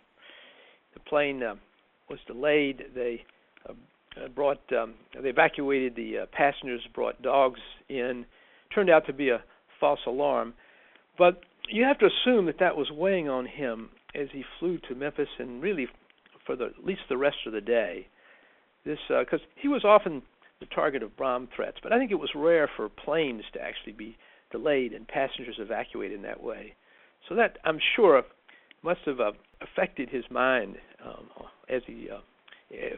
The 0.93 0.99
plane 1.01 1.41
uh, 1.41 1.55
was 2.09 2.19
delayed. 2.27 2.83
They 2.93 3.23
uh, 3.67 3.73
brought 4.35 4.59
um, 4.73 4.95
they 5.21 5.29
evacuated 5.29 5.95
the 5.95 6.19
uh, 6.19 6.25
passengers, 6.31 6.81
brought 6.93 7.21
dogs 7.21 7.59
in 7.89 8.25
turned 8.73 8.89
out 8.89 9.05
to 9.07 9.13
be 9.13 9.29
a 9.29 9.43
false 9.79 9.99
alarm. 10.05 10.53
But 11.17 11.41
you 11.69 11.83
have 11.83 11.99
to 11.99 12.07
assume 12.07 12.45
that 12.47 12.59
that 12.59 12.75
was 12.75 12.89
weighing 12.91 13.29
on 13.29 13.45
him 13.45 13.89
as 14.15 14.27
he 14.31 14.43
flew 14.59 14.79
to 14.89 14.95
Memphis 14.95 15.29
and 15.39 15.61
really 15.61 15.87
for 16.45 16.55
the, 16.55 16.65
at 16.65 16.85
least 16.85 17.01
the 17.09 17.17
rest 17.17 17.37
of 17.45 17.53
the 17.53 17.61
day. 17.61 18.07
This 18.85 18.99
because 19.07 19.41
uh, 19.41 19.49
he 19.55 19.67
was 19.67 19.83
often 19.83 20.21
the 20.59 20.65
target 20.67 21.03
of 21.03 21.15
bomb 21.17 21.49
threats, 21.55 21.77
but 21.83 21.91
I 21.91 21.99
think 21.99 22.11
it 22.11 22.15
was 22.15 22.31
rare 22.35 22.69
for 22.75 22.89
planes 22.89 23.43
to 23.53 23.61
actually 23.61 23.93
be 23.93 24.17
delayed 24.51 24.93
and 24.93 25.07
passengers 25.07 25.55
evacuated 25.59 26.17
in 26.17 26.23
that 26.23 26.41
way. 26.41 26.73
So 27.27 27.35
that 27.35 27.57
I'm 27.63 27.79
sure 27.95 28.23
must 28.83 29.01
have 29.05 29.19
uh, 29.19 29.31
affected 29.61 30.09
his 30.09 30.23
mind 30.29 30.77
um, 31.05 31.27
as 31.69 31.81
he 31.85 32.09
uh, 32.09 32.19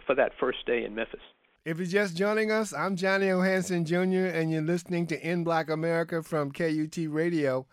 for 0.06 0.16
that 0.16 0.32
first 0.40 0.66
day 0.66 0.84
in 0.84 0.96
Memphis. 0.96 1.22
If 1.66 1.78
you're 1.78 1.88
just 1.88 2.16
joining 2.16 2.52
us, 2.52 2.74
I'm 2.74 2.96
Johnny 2.96 3.30
O. 3.30 3.42
Hanson 3.42 3.86
Jr., 3.86 4.28
and 4.28 4.52
you're 4.52 4.62
listening 4.62 5.08
to 5.08 5.20
In 5.28 5.44
Black 5.44 5.70
America 5.70 6.24
from 6.24 6.52
KUT 6.52 6.98
Radio. 7.10 7.68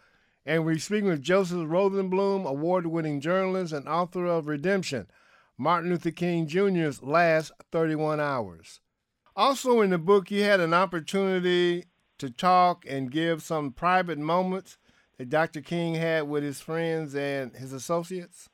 And 0.45 0.65
we're 0.65 0.79
speaking 0.79 1.09
with 1.09 1.23
Joseph 1.23 1.59
Rosenbloom, 1.59 2.47
award 2.47 2.87
winning 2.87 3.21
journalist 3.21 3.73
and 3.73 3.89
author 3.89 4.27
of 4.27 4.49
Redemption 4.49 5.07
Martin 5.59 5.91
Luther 5.91 6.11
King 6.11 6.47
Jr.'s 6.47 7.03
Last 7.03 7.53
31 7.73 8.21
Hours. 8.21 8.81
Also, 9.35 9.81
in 9.81 9.91
the 9.91 9.99
book, 9.99 10.31
you 10.31 10.43
had 10.43 10.61
an 10.61 10.75
opportunity 10.75 11.85
to 12.19 12.31
talk 12.31 12.85
and 12.89 13.11
give 13.11 13.43
some 13.43 13.73
private 13.73 14.19
moments 14.19 14.79
that 15.19 15.31
Dr. 15.31 15.61
King 15.61 15.95
had 15.95 16.29
with 16.29 16.43
his 16.43 16.61
friends 16.61 17.15
and 17.15 17.55
his 17.57 17.73
associates. 17.73 18.49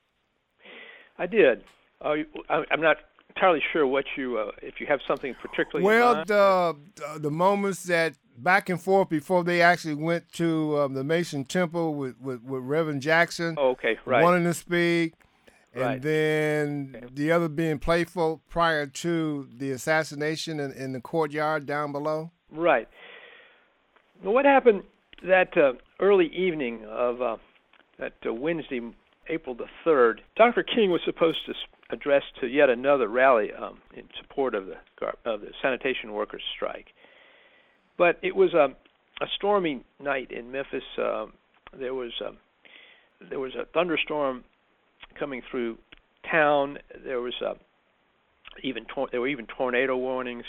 I 1.19 1.27
did. 1.27 1.65
Uh, 2.01 2.15
I'm 2.49 2.81
not 2.81 2.97
entirely 3.35 3.63
sure 3.73 3.87
what 3.87 4.05
you, 4.17 4.39
uh, 4.39 4.51
if 4.63 4.81
you 4.81 4.87
have 4.87 5.01
something 5.07 5.35
particularly. 5.41 5.85
Well, 5.85 6.25
the 6.27 6.77
the 7.19 7.31
moments 7.31 7.85
that 7.85 8.15
back 8.37 8.69
and 8.69 8.81
forth 8.81 9.09
before 9.09 9.45
they 9.45 9.63
actually 9.63 9.95
went 9.95 10.33
to 10.33 10.79
um, 10.79 10.95
the 10.95 11.05
Mason 11.05 11.45
Temple 11.45 11.95
with, 11.95 12.19
with, 12.21 12.43
with 12.43 12.63
Reverend 12.63 13.03
Jackson. 13.03 13.57
Oh, 13.59 13.71
okay, 13.71 13.99
right. 14.05 14.23
Wanting 14.23 14.45
to 14.45 14.55
speak, 14.55 15.15
and 15.75 15.83
right. 15.83 16.03
then 16.03 16.95
okay. 16.97 17.07
the 17.13 17.33
other 17.33 17.49
being 17.49 17.79
playful 17.79 18.43
prior 18.49 18.87
to 18.87 19.49
the 19.57 19.71
assassination 19.71 20.61
in, 20.61 20.73
in 20.73 20.93
the 20.93 21.01
courtyard 21.01 21.67
down 21.67 21.93
below. 21.93 22.31
Right. 22.51 22.89
What 24.23 24.45
happened 24.45 24.85
that 25.27 25.57
uh, 25.57 25.73
early 25.99 26.27
evening 26.27 26.85
of 26.89 27.21
uh, 27.21 27.37
that 27.99 28.13
uh, 28.25 28.33
Wednesday, 28.33 28.81
April 29.29 29.57
the 29.57 29.67
third? 29.85 30.21
Dr. 30.37 30.63
King 30.63 30.93
was 30.93 31.01
supposed 31.05 31.39
to 31.47 31.55
address 31.91 32.23
to 32.41 32.47
yet 32.47 32.71
another 32.71 33.09
rally 33.09 33.51
um, 33.53 33.79
in 33.97 34.05
support 34.21 34.55
of 34.55 34.67
the 34.67 34.75
of 35.25 35.41
the 35.41 35.49
sanitation 35.61 36.13
workers 36.13 36.43
strike, 36.55 36.87
but 37.99 38.21
it 38.23 38.37
was 38.37 38.55
a, 38.55 38.69
a 39.21 39.27
stormy 39.35 39.85
night 40.01 40.31
in 40.31 40.53
Memphis. 40.53 40.85
Um, 40.99 41.33
there 41.77 41.95
was 41.95 42.13
a, 42.25 42.31
there 43.29 43.41
was 43.41 43.55
a 43.57 43.65
thunderstorm 43.75 44.45
coming 45.19 45.43
through 45.51 45.79
town. 46.31 46.79
There 47.05 47.21
was 47.21 47.35
a, 47.45 47.55
even 48.63 48.85
tor- 48.85 49.09
there 49.11 49.21
were 49.21 49.29
even 49.29 49.47
tornado 49.47 49.97
warnings, 49.97 50.45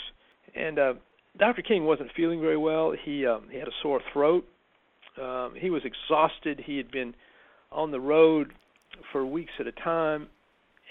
and 0.54 0.78
uh, 0.78 0.94
Dr. 1.38 1.62
King 1.62 1.84
wasn't 1.84 2.10
feeling 2.16 2.40
very 2.40 2.56
well. 2.56 2.92
He 3.04 3.26
um, 3.26 3.48
he 3.50 3.58
had 3.58 3.68
a 3.68 3.72
sore 3.82 4.00
throat. 4.12 4.46
Um, 5.20 5.54
he 5.56 5.70
was 5.70 5.82
exhausted. 5.84 6.62
He 6.64 6.76
had 6.76 6.90
been 6.90 7.14
on 7.72 7.90
the 7.90 8.00
road 8.00 8.52
for 9.10 9.26
weeks 9.26 9.52
at 9.58 9.66
a 9.66 9.72
time, 9.72 10.28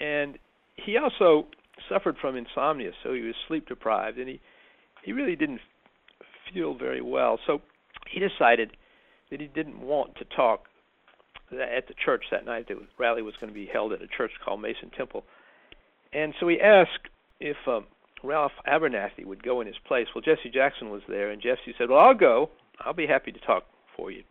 and 0.00 0.38
he 0.76 0.96
also 0.96 1.46
suffered 1.88 2.16
from 2.20 2.36
insomnia, 2.36 2.90
so 3.02 3.12
he 3.12 3.20
was 3.20 3.34
sleep 3.48 3.68
deprived, 3.68 4.18
and 4.18 4.28
he 4.28 4.40
he 5.02 5.12
really 5.12 5.36
didn't 5.36 5.60
feel 6.52 6.74
very 6.74 7.00
well. 7.00 7.38
So 7.46 7.60
he 8.10 8.20
decided 8.20 8.76
that 9.30 9.40
he 9.40 9.46
didn't 9.46 9.80
want 9.80 10.16
to 10.16 10.24
talk 10.36 10.64
at 11.50 11.88
the 11.88 11.94
church 12.04 12.24
that 12.30 12.44
night. 12.44 12.68
The 12.68 12.76
rally 12.98 13.22
was 13.22 13.34
going 13.40 13.52
to 13.52 13.58
be 13.58 13.66
held 13.66 13.92
at 13.92 14.02
a 14.02 14.06
church 14.06 14.32
called 14.44 14.60
Mason 14.60 14.90
Temple, 14.96 15.24
and 16.12 16.34
so 16.38 16.48
he 16.48 16.60
asked 16.60 17.08
if 17.40 17.56
um, 17.66 17.86
Ralph 18.22 18.52
Abernathy 18.66 19.24
would 19.24 19.42
go 19.42 19.60
in 19.60 19.66
his 19.66 19.76
place. 19.86 20.06
Well, 20.14 20.22
Jesse 20.22 20.50
Jackson 20.50 20.90
was 20.90 21.02
there, 21.08 21.30
and 21.30 21.42
Jesse 21.42 21.74
said, 21.76 21.90
"Well, 21.90 21.98
I'll 21.98 22.14
go. 22.14 22.50
I'll 22.80 22.94
be 22.94 23.06
happy 23.06 23.32
to 23.32 23.40
talk 23.40 23.64
for 23.96 24.10
you." 24.10 24.22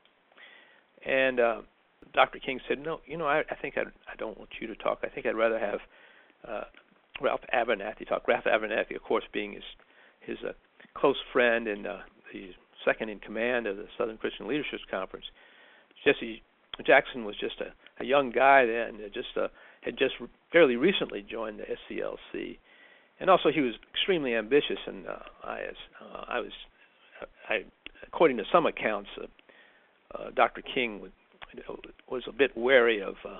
And 1.05 1.39
uh, 1.39 1.61
Dr. 2.13 2.39
King 2.39 2.59
said, 2.67 2.79
"No, 2.79 3.01
you 3.05 3.17
know, 3.17 3.27
I, 3.27 3.43
I 3.49 3.55
think 3.61 3.77
I'd, 3.77 3.87
I 4.11 4.15
don't 4.17 4.37
want 4.37 4.49
you 4.59 4.67
to 4.67 4.75
talk. 4.75 4.99
I 5.03 5.09
think 5.09 5.25
I'd 5.25 5.35
rather 5.35 5.59
have 5.59 5.79
uh, 6.47 6.63
Ralph 7.21 7.41
Abernathy 7.53 8.07
talk. 8.07 8.27
Ralph 8.27 8.45
Abernathy, 8.45 8.95
of 8.95 9.03
course, 9.03 9.25
being 9.31 9.53
his 9.53 9.63
his 10.21 10.37
uh, 10.47 10.53
close 10.95 11.17
friend 11.31 11.67
and 11.67 11.85
uh, 11.85 11.99
the 12.31 12.51
second 12.85 13.09
in 13.09 13.19
command 13.19 13.67
of 13.67 13.77
the 13.77 13.87
Southern 13.97 14.17
Christian 14.17 14.47
Leadership 14.47 14.79
Conference. 14.89 15.25
Jesse 16.03 16.41
Jackson 16.85 17.25
was 17.25 17.35
just 17.37 17.61
a, 17.61 17.73
a 18.01 18.05
young 18.05 18.31
guy 18.31 18.65
then, 18.65 18.99
just 19.13 19.37
uh, 19.37 19.47
had 19.81 19.97
just 19.97 20.15
fairly 20.51 20.75
recently 20.75 21.21
joined 21.21 21.59
the 21.59 21.65
SCLC, 21.93 22.57
and 23.23 23.29
also 23.29 23.51
he 23.55 23.61
was 23.61 23.73
extremely 23.93 24.35
ambitious. 24.35 24.79
And 24.85 25.07
uh, 25.07 25.15
I, 25.45 25.59
uh, 26.01 26.25
I 26.27 26.39
was, 26.41 26.51
I, 27.47 27.63
according 28.05 28.35
to 28.35 28.43
some 28.51 28.65
accounts, 28.65 29.09
uh, 29.17 29.27
uh, 30.13 30.31
Dr. 30.35 30.61
King 30.61 30.99
would, 30.99 31.13
was 32.09 32.23
a 32.27 32.33
bit 32.33 32.51
wary 32.57 33.01
of 33.01 33.15
uh, 33.23 33.39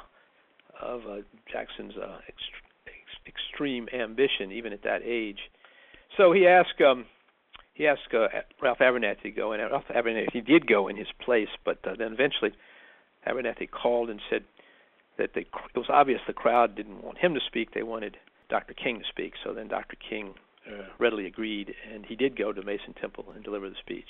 of 0.82 1.02
uh, 1.02 1.18
Jackson's 1.52 1.96
ext- 1.96 3.28
extreme 3.28 3.90
ambition, 3.94 4.54
even 4.54 4.72
at 4.72 4.84
that 4.84 5.02
age. 5.04 5.40
So 6.16 6.32
he 6.32 6.48
asked 6.48 6.80
um, 6.80 7.06
he 7.74 7.86
asked 7.86 8.04
Ralph 8.62 8.78
Abernathy 8.80 9.24
to 9.24 9.32
go 9.32 9.52
in. 9.52 9.60
Ralph 9.60 9.84
Abernathy 9.94 10.46
did 10.46 10.66
go 10.66 10.88
in 10.88 10.96
his 10.96 11.08
place, 11.26 11.50
but 11.66 11.80
then 11.84 12.14
eventually 12.14 12.54
Abernathy 13.28 13.70
called 13.70 14.10
and 14.10 14.22
said 14.30 14.46
that 15.18 15.32
they, 15.36 15.42
it 15.42 15.76
was 15.76 15.88
obvious 15.90 16.22
the 16.26 16.32
crowd 16.32 16.74
didn't 16.74 17.04
want 17.04 17.18
him 17.18 17.34
to 17.34 17.42
speak; 17.46 17.74
they 17.74 17.84
wanted 17.84 18.16
Dr. 18.54 18.76
King 18.76 19.00
to 19.00 19.06
speak. 19.10 19.34
So 19.44 19.52
then 19.52 19.68
Dr. 19.68 19.98
King 20.08 20.36
uh, 20.68 20.84
readily 21.00 21.26
agreed, 21.26 21.74
and 21.92 22.06
he 22.06 22.16
did 22.16 22.38
go 22.38 22.54
to 22.54 22.62
Mason 22.62 22.94
Temple 22.94 23.26
and 23.34 23.44
deliver 23.44 23.68
the 23.68 23.76
speech. 23.80 24.10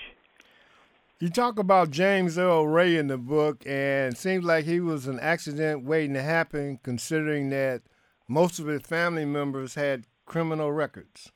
You 1.19 1.29
talk 1.29 1.57
about 1.57 1.91
James 1.91 2.37
Earl 2.37 2.67
Ray 2.67 2.97
in 2.97 3.07
the 3.07 3.17
book, 3.17 3.63
and 3.65 4.13
it 4.13 4.17
seems 4.17 4.43
like 4.43 4.65
he 4.65 4.81
was 4.81 5.07
an 5.07 5.17
accident 5.21 5.85
waiting 5.85 6.13
to 6.15 6.21
happen, 6.21 6.77
considering 6.83 7.51
that 7.51 7.83
most 8.27 8.59
of 8.59 8.65
his 8.67 8.81
family 8.81 9.23
members 9.23 9.75
had 9.75 10.03
criminal 10.25 10.73
records. 10.73 11.31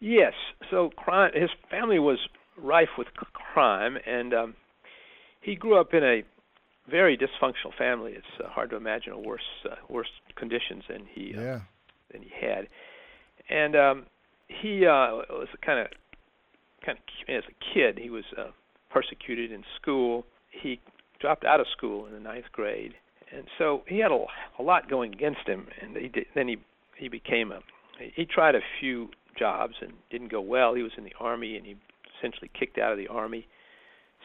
Yes, 0.00 0.32
so 0.72 0.90
crime. 0.96 1.30
His 1.34 1.50
family 1.70 2.00
was 2.00 2.18
rife 2.56 2.98
with 2.98 3.06
crime, 3.54 3.96
and 4.04 4.34
um, 4.34 4.54
he 5.40 5.54
grew 5.54 5.80
up 5.80 5.94
in 5.94 6.02
a 6.02 6.24
very 6.90 7.16
dysfunctional 7.16 7.72
family. 7.78 8.14
It's 8.14 8.44
uh, 8.44 8.48
hard 8.48 8.70
to 8.70 8.76
imagine 8.76 9.12
a 9.12 9.20
worse 9.20 9.40
uh, 9.70 9.76
worse 9.88 10.10
conditions 10.34 10.82
than 10.88 11.06
he 11.06 11.32
uh, 11.36 11.40
yeah. 11.40 11.60
Than 12.12 12.22
he 12.22 12.30
had. 12.40 12.68
And 13.48 13.76
um, 13.76 14.06
he 14.48 14.86
uh, 14.86 15.22
was 15.30 15.48
kind 15.64 15.80
of 15.80 15.86
kind 16.84 16.98
of 16.98 17.34
as 17.34 17.44
a 17.48 17.74
kid 17.74 17.98
he 17.98 18.10
was 18.10 18.24
uh, 18.38 18.50
persecuted 18.90 19.52
in 19.52 19.62
school. 19.80 20.24
He 20.50 20.80
dropped 21.20 21.44
out 21.44 21.60
of 21.60 21.66
school 21.76 22.06
in 22.06 22.12
the 22.12 22.20
ninth 22.20 22.46
grade, 22.52 22.94
and 23.34 23.44
so 23.58 23.82
he 23.86 23.98
had 23.98 24.10
a, 24.10 24.24
a 24.58 24.62
lot 24.62 24.90
going 24.90 25.12
against 25.12 25.46
him. 25.46 25.66
And 25.80 25.96
he 25.96 26.08
did, 26.08 26.26
then 26.34 26.48
he 26.48 26.56
he 26.98 27.08
became 27.08 27.52
a 27.52 27.60
he 28.14 28.24
tried 28.24 28.54
a 28.54 28.60
few 28.80 29.08
jobs 29.38 29.74
and 29.80 29.92
didn't 30.10 30.30
go 30.30 30.40
well. 30.40 30.74
He 30.74 30.82
was 30.82 30.92
in 30.96 31.04
the 31.04 31.12
army 31.18 31.56
and 31.56 31.64
he 31.66 31.76
essentially 32.18 32.50
kicked 32.58 32.78
out 32.78 32.92
of 32.92 32.98
the 32.98 33.08
army. 33.08 33.46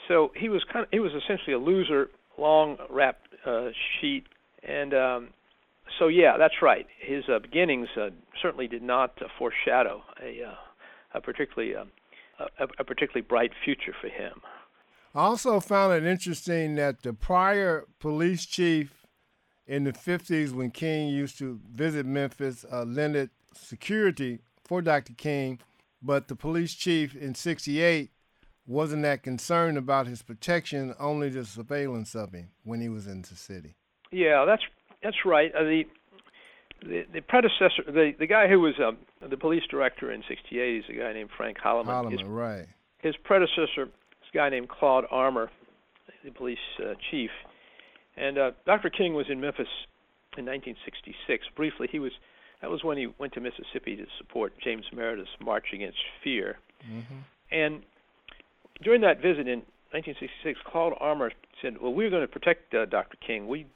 So 0.08 0.32
he 0.36 0.50
was 0.50 0.64
kind 0.72 0.84
of 0.84 0.90
he 0.92 1.00
was 1.00 1.12
essentially 1.12 1.54
a 1.54 1.60
loser 1.60 2.10
long 2.38 2.78
rap 2.90 3.18
uh, 3.46 3.70
sheet, 4.00 4.26
and 4.68 4.94
um, 4.94 5.30
so 6.00 6.08
yeah, 6.08 6.38
that's 6.38 6.62
right. 6.62 6.88
His 7.00 7.24
uh, 7.30 7.40
beginnings 7.40 7.88
uh, 8.00 8.10
certainly 8.42 8.68
did 8.68 8.84
not 8.84 9.22
uh, 9.22 9.28
foreshadow 9.38 10.04
a, 10.22 10.44
uh, 10.44 10.56
a 11.14 11.22
particularly 11.22 11.76
uh, 11.76 11.86
a, 12.60 12.68
a 12.80 12.84
particularly 12.84 13.26
bright 13.28 13.52
future 13.64 13.94
for 14.00 14.08
him. 14.08 14.42
I 15.16 15.22
also 15.22 15.60
found 15.60 15.94
it 15.94 16.08
interesting 16.08 16.76
that 16.76 17.02
the 17.02 17.14
prior 17.14 17.86
police 18.00 18.46
chief 18.46 18.94
in 19.66 19.84
the 19.84 19.94
50s, 19.94 20.52
when 20.52 20.72
King 20.72 21.10
used 21.10 21.38
to 21.40 21.60
visit 21.70 22.06
Memphis, 22.06 22.66
uh, 22.72 22.84
lended 22.84 23.30
security 23.54 24.40
for 24.64 24.82
Dr. 24.82 25.14
King, 25.14 25.60
but 26.02 26.28
the 26.28 26.36
police 26.36 26.74
chief 26.74 27.16
in 27.16 27.34
68 27.36 28.12
wasn't 28.66 29.02
that 29.04 29.24
concerned 29.24 29.78
about 29.78 30.08
his 30.08 30.22
protection, 30.22 30.94
only 31.00 31.30
the 31.30 31.46
surveillance 31.46 32.16
of 32.16 32.34
him 32.34 32.50
when 32.64 32.82
he 32.82 32.90
was 32.90 33.08
in 33.08 33.22
the 33.22 33.36
city. 33.36 33.76
Yeah, 34.12 34.46
that's 34.46 34.64
that's 35.04 35.18
right. 35.26 35.54
Uh, 35.54 35.64
the, 35.64 35.84
the 36.82 37.06
the 37.14 37.22
predecessor, 37.22 37.84
the 37.88 38.14
the 38.20 38.28
guy 38.28 38.48
who 38.48 38.60
was 38.60 38.74
um, 38.86 38.98
the 39.28 39.38
police 39.38 39.64
director 39.70 40.12
in 40.12 40.24
'68 40.28 40.78
is 40.78 40.84
a 40.90 40.94
guy 40.94 41.14
named 41.14 41.30
Frank 41.36 41.58
Holloman. 41.58 41.88
Holloman, 41.88 42.12
his, 42.12 42.24
right. 42.24 42.66
His 43.00 43.16
predecessor 43.24 43.84
is 43.84 44.30
a 44.34 44.38
guy 44.38 44.50
named 44.50 44.70
Claude 44.70 45.06
Armour, 45.12 45.50
the 46.24 46.32
police 46.32 46.58
uh, 46.80 46.94
chief. 47.12 47.32
And 48.16 48.38
uh, 48.38 48.52
Dr. 48.66 48.90
King 48.90 49.14
was 49.14 49.28
in 49.30 49.40
Memphis 49.40 49.68
in 50.38 50.46
1966. 50.46 51.46
Briefly, 51.56 51.88
he 51.92 52.00
was 52.00 52.12
that 52.62 52.70
was 52.70 52.84
when 52.84 52.98
he 52.98 53.08
went 53.20 53.34
to 53.34 53.42
Mississippi 53.42 53.96
to 53.96 54.06
support 54.18 54.54
James 54.64 54.86
Meredith's 54.94 55.30
March 55.40 55.68
Against 55.74 56.00
Fear. 56.24 56.58
Mm-hmm. 56.90 57.18
And 57.52 57.84
during 58.84 59.02
that 59.02 59.18
visit 59.18 59.48
in 59.48 59.62
1966, 59.94 60.60
Claude 60.66 60.94
Armour 61.00 61.32
said, 61.62 61.78
"Well, 61.80 61.94
we're 61.94 62.10
going 62.10 62.24
to 62.24 62.28
protect 62.28 62.74
uh, 62.74 62.86
Dr. 62.86 63.18
King. 63.26 63.48
We, 63.48 63.68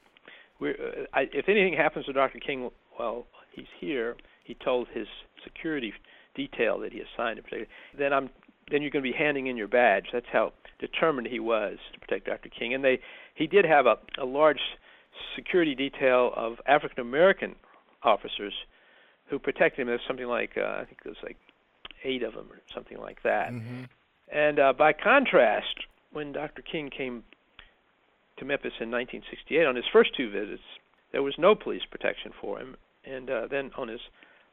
we're, 0.62 0.74
uh, 0.74 1.06
I, 1.14 1.22
if 1.34 1.50
anything 1.50 1.74
happens 1.74 2.06
to 2.06 2.14
Dr. 2.14 2.40
King 2.40 2.70
while 2.96 3.26
he's 3.52 3.66
here, 3.80 4.16
he 4.46 4.54
told 4.54 4.88
his 4.94 5.08
security 5.44 5.94
detail 6.36 6.80
that 6.80 6.94
he 6.94 7.02
assigned 7.02 7.38
to 7.38 7.44
protect. 7.44 7.70
Then 7.98 8.14
I'm, 8.14 8.30
then 8.70 8.82
you're 8.82 8.92
going 8.92 9.04
to 9.04 9.12
be 9.12 9.18
handing 9.18 9.48
in 9.48 9.58
your 9.58 9.68
badge. 9.68 10.06
That's 10.14 10.28
how 10.32 10.54
determined 10.80 11.28
he 11.28 11.40
was 11.40 11.78
to 11.94 12.00
protect 12.00 12.28
Dr. 12.28 12.48
King. 12.48 12.74
And 12.74 12.84
they, 12.84 13.00
he 13.36 13.48
did 13.48 13.66
have 13.66 13.88
a, 13.88 13.98
a 14.18 14.26
large 14.26 14.62
security 15.36 15.76
detail 15.76 16.32
of 16.36 16.58
African 16.66 17.02
American 17.02 17.56
officers 18.04 18.54
who 19.28 19.40
protected 19.40 19.82
him. 19.82 19.88
There's 19.88 20.02
something 20.08 20.28
like 20.28 20.52
uh, 20.58 20.80
I 20.82 20.86
think 20.86 21.00
there's 21.04 21.18
like 21.24 21.38
eight 22.04 22.24
of 22.24 22.34
them 22.34 22.48
or 22.52 22.60
something 22.74 22.98
like 23.00 23.24
that. 23.24 23.52
Mm-hmm. 23.52 23.84
And 24.32 24.60
uh, 24.60 24.74
by 24.74 24.94
contrast, 24.94 25.86
when 26.12 26.32
Dr. 26.32 26.62
King 26.62 26.90
came 26.90 27.24
to 28.42 28.46
Memphis 28.46 28.74
in 28.82 28.90
1968 28.90 29.66
on 29.66 29.76
his 29.76 29.86
first 29.94 30.16
two 30.18 30.30
visits, 30.30 30.64
there 31.12 31.22
was 31.22 31.36
no 31.38 31.54
police 31.54 31.84
protection 31.90 32.32
for 32.42 32.60
him. 32.60 32.76
And 33.06 33.30
uh, 33.30 33.48
then 33.50 33.72
on 33.78 33.88
his 33.88 34.02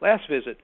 last 0.00 0.28
visit, 0.30 0.58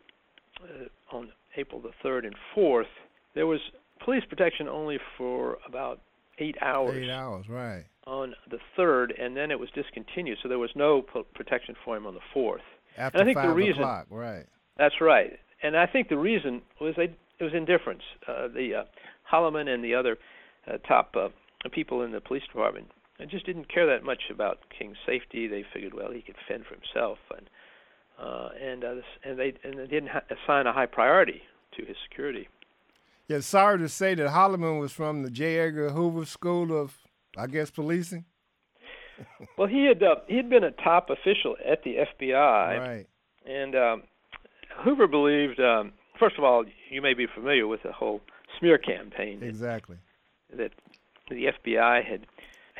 uh, 0.63 1.17
on 1.17 1.31
April 1.57 1.81
the 1.81 1.91
3rd 2.07 2.27
and 2.27 2.37
4th, 2.57 2.93
there 3.35 3.47
was 3.47 3.61
police 4.05 4.23
protection 4.29 4.69
only 4.69 4.99
for 5.17 5.57
about 5.67 6.01
eight 6.39 6.57
hours. 6.61 7.03
Eight 7.03 7.11
hours, 7.11 7.47
right. 7.49 7.85
On 8.07 8.35
the 8.51 8.59
3rd, 8.79 9.21
and 9.21 9.35
then 9.35 9.51
it 9.51 9.59
was 9.59 9.71
discontinued, 9.75 10.39
so 10.43 10.49
there 10.49 10.59
was 10.59 10.71
no 10.77 11.01
po- 11.01 11.27
protection 11.35 11.75
for 11.83 11.97
him 11.97 12.07
on 12.07 12.15
the 12.15 12.21
4th. 12.37 12.59
After 12.99 13.19
and 13.19 13.23
I 13.23 13.27
think 13.27 13.39
five 13.39 13.49
the 13.49 13.55
reason, 13.55 13.83
o'clock, 13.83 14.07
right. 14.11 14.45
That's 14.77 15.01
right. 15.01 15.33
And 15.63 15.77
I 15.77 15.87
think 15.87 16.11
the 16.11 16.19
reason 16.19 16.61
was 16.79 16.95
they, 16.97 17.15
it 17.39 17.43
was 17.43 17.55
indifference. 17.55 18.03
Uh, 18.29 18.49
the 18.49 18.75
uh, 18.75 18.85
Holloman 19.33 19.69
and 19.69 19.83
the 19.83 19.95
other 19.95 20.19
uh, 20.67 20.77
top 20.87 21.15
uh, 21.17 21.29
people 21.73 22.03
in 22.03 22.13
the 22.13 22.21
police 22.21 22.43
department 22.53 22.89
and 23.19 23.31
just 23.31 23.47
didn't 23.47 23.73
care 23.73 23.87
that 23.87 24.05
much 24.05 24.23
about 24.31 24.59
King's 24.77 24.97
safety. 25.07 25.47
They 25.47 25.65
figured, 25.73 25.95
well, 25.95 26.11
he 26.11 26.23
could 26.23 26.37
fend 26.49 26.65
for 26.67 26.75
himself, 26.75 27.19
and 27.37 27.49
uh, 28.19 28.49
and 28.61 28.85
uh, 28.85 28.95
and 29.25 29.39
they 29.39 29.55
and 29.65 29.79
they 29.79 29.87
didn't 29.87 30.09
ha- 30.09 30.23
assign 30.31 30.67
a 30.67 30.73
high 30.73 30.87
priority 30.87 31.43
to 31.77 31.85
his 31.85 31.97
security. 32.09 32.49
Yeah, 33.29 33.41
sorry 33.41 33.79
to 33.79 33.89
say 33.89 34.15
that 34.15 34.29
Holloman 34.29 34.81
was 34.81 34.93
from 34.93 35.23
the 35.23 35.31
J. 35.31 35.59
Edgar 35.59 35.91
Hoover 35.91 36.27
School 36.27 36.79
of, 36.79 36.99
I 37.39 37.47
guess, 37.47 37.71
policing. 37.71 38.27
well, 39.59 39.69
he 39.69 39.87
had 39.87 40.03
uh, 40.03 40.17
he 40.29 40.37
had 40.37 40.51
been 40.51 40.65
a 40.65 40.73
top 40.73 41.09
official 41.11 41.57
at 41.65 41.83
the 41.85 41.97
FBI, 41.97 42.79
right? 42.79 43.07
And 43.47 43.75
um, 43.75 44.03
Hoover 44.83 45.07
believed, 45.07 45.61
um, 45.61 45.93
first 46.19 46.37
of 46.39 46.45
all, 46.45 46.65
you 46.91 47.03
may 47.03 47.15
be 47.15 47.27
familiar 47.27 47.67
with 47.67 47.83
the 47.83 47.93
whole 47.93 48.21
smear 48.59 48.79
campaign. 48.79 49.43
Exactly. 49.43 49.97
That, 50.51 50.73
that 51.29 51.35
the 51.35 51.47
FBI 51.71 52.05
had 52.05 52.27